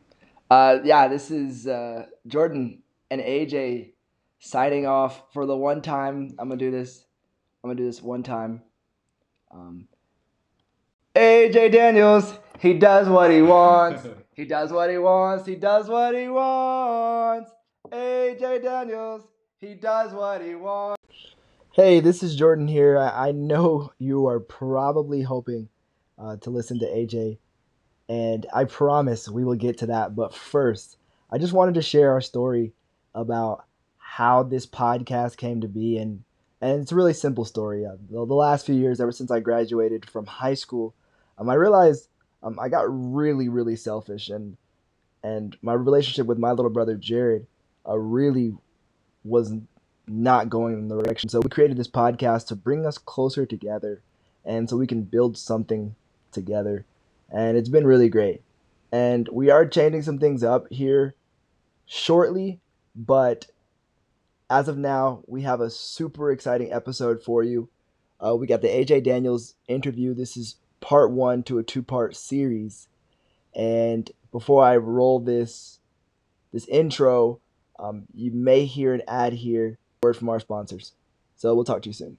Uh, 0.49 0.79
yeah, 0.83 1.07
this 1.07 1.31
is 1.31 1.67
uh, 1.67 2.05
Jordan 2.27 2.83
and 3.09 3.21
AJ 3.21 3.93
signing 4.39 4.85
off 4.85 5.23
for 5.33 5.45
the 5.45 5.57
one 5.57 5.81
time. 5.81 6.35
I'm 6.37 6.49
gonna 6.49 6.57
do 6.57 6.71
this. 6.71 7.05
I'm 7.63 7.69
gonna 7.69 7.77
do 7.77 7.85
this 7.85 8.01
one 8.01 8.23
time. 8.23 8.61
Um, 9.51 9.87
AJ 11.15 11.71
Daniels, 11.71 12.37
he 12.59 12.73
does 12.73 13.07
what 13.07 13.31
he 13.31 13.41
wants. 13.41 14.05
He 14.35 14.45
does 14.45 14.71
what 14.71 14.89
he 14.89 14.97
wants. 14.97 15.45
He 15.45 15.55
does 15.55 15.87
what 15.87 16.15
he 16.15 16.27
wants. 16.27 17.51
AJ 17.91 18.63
Daniels, 18.63 19.27
he 19.59 19.75
does 19.75 20.13
what 20.13 20.41
he 20.41 20.55
wants. 20.55 21.01
Hey, 21.71 21.99
this 21.99 22.23
is 22.23 22.35
Jordan 22.35 22.67
here. 22.67 22.97
I, 22.97 23.31
know 23.31 23.91
you 23.99 24.27
are 24.27 24.39
probably 24.39 25.21
hoping 25.21 25.69
uh, 26.17 26.37
to 26.37 26.49
listen 26.49 26.79
to 26.79 26.85
AJ 26.85 27.37
and 28.09 28.45
I 28.53 28.65
promise 28.65 29.29
we 29.29 29.43
will 29.43 29.55
get 29.55 29.77
to 29.79 29.87
that. 29.87 30.15
But 30.15 30.35
first, 30.35 30.97
I 31.31 31.37
just 31.37 31.53
wanted 31.53 31.75
to 31.75 31.81
share 31.81 32.11
our 32.11 32.21
story 32.21 32.73
about 33.15 33.65
how 33.97 34.43
this 34.43 34.65
podcast 34.65 35.37
came 35.37 35.61
to 35.61 35.67
be, 35.67 35.97
and 35.97 36.23
and 36.61 36.81
it's 36.81 36.91
a 36.91 36.95
really 36.95 37.13
simple 37.13 37.45
story. 37.45 37.85
Uh, 37.85 37.95
the, 38.09 38.25
the 38.25 38.33
last 38.33 38.65
few 38.65 38.75
years, 38.75 38.99
ever 38.99 39.11
since 39.11 39.31
I 39.31 39.39
graduated 39.39 40.09
from 40.09 40.25
high 40.25 40.53
school, 40.53 40.93
um, 41.37 41.49
I 41.49 41.55
realized 41.55 42.07
um, 42.43 42.59
I 42.59 42.69
got 42.69 42.85
really, 42.87 43.49
really 43.49 43.75
selfish, 43.75 44.29
and 44.29 44.57
and 45.23 45.57
my 45.61 45.73
relationship 45.73 46.27
with 46.27 46.37
my 46.37 46.51
little 46.51 46.71
brother 46.71 46.95
Jared 46.95 47.47
uh, 47.87 47.97
really 47.97 48.55
was 49.23 49.53
not 50.05 50.49
going 50.49 50.73
in 50.73 50.87
the 50.89 51.01
direction. 51.01 51.29
So 51.29 51.39
we 51.39 51.49
created 51.49 51.77
this 51.77 51.87
podcast 51.87 52.47
to 52.47 52.55
bring 52.55 52.85
us 52.85 52.97
closer 52.97 53.45
together, 53.45 54.01
and 54.43 54.69
so 54.69 54.77
we 54.77 54.87
can 54.87 55.03
build 55.03 55.37
something 55.37 55.95
together 56.31 56.85
and 57.33 57.57
it's 57.57 57.69
been 57.69 57.87
really 57.87 58.07
great. 58.07 58.41
And 58.91 59.27
we 59.29 59.49
are 59.49 59.65
changing 59.65 60.03
some 60.03 60.19
things 60.19 60.43
up 60.43 60.67
here 60.69 61.15
shortly, 61.87 62.59
but 62.95 63.47
as 64.49 64.67
of 64.67 64.77
now, 64.77 65.23
we 65.25 65.41
have 65.41 65.59
a 65.59 65.71
super 65.71 66.31
exciting 66.31 66.71
episode 66.71 67.23
for 67.23 67.43
you. 67.43 67.69
Uh, 68.23 68.35
we 68.35 68.45
got 68.45 68.61
the 68.61 68.67
AJ 68.67 69.03
Daniels 69.03 69.55
interview. 69.67 70.13
This 70.13 70.37
is 70.37 70.57
part 70.83 71.11
one 71.11 71.43
to 71.43 71.57
a 71.57 71.63
two-part 71.63 72.15
series. 72.15 72.89
And 73.55 74.11
before 74.31 74.63
I 74.63 74.75
roll 74.75 75.19
this 75.19 75.79
this 76.51 76.67
intro, 76.67 77.39
um, 77.79 78.03
you 78.13 78.31
may 78.31 78.65
hear 78.65 78.93
an 78.93 79.01
ad 79.07 79.33
here. 79.33 79.79
Word 80.03 80.17
from 80.17 80.29
our 80.29 80.41
sponsors. 80.41 80.93
So 81.35 81.55
we'll 81.55 81.63
talk 81.63 81.81
to 81.83 81.89
you 81.89 81.93
soon. 81.93 82.17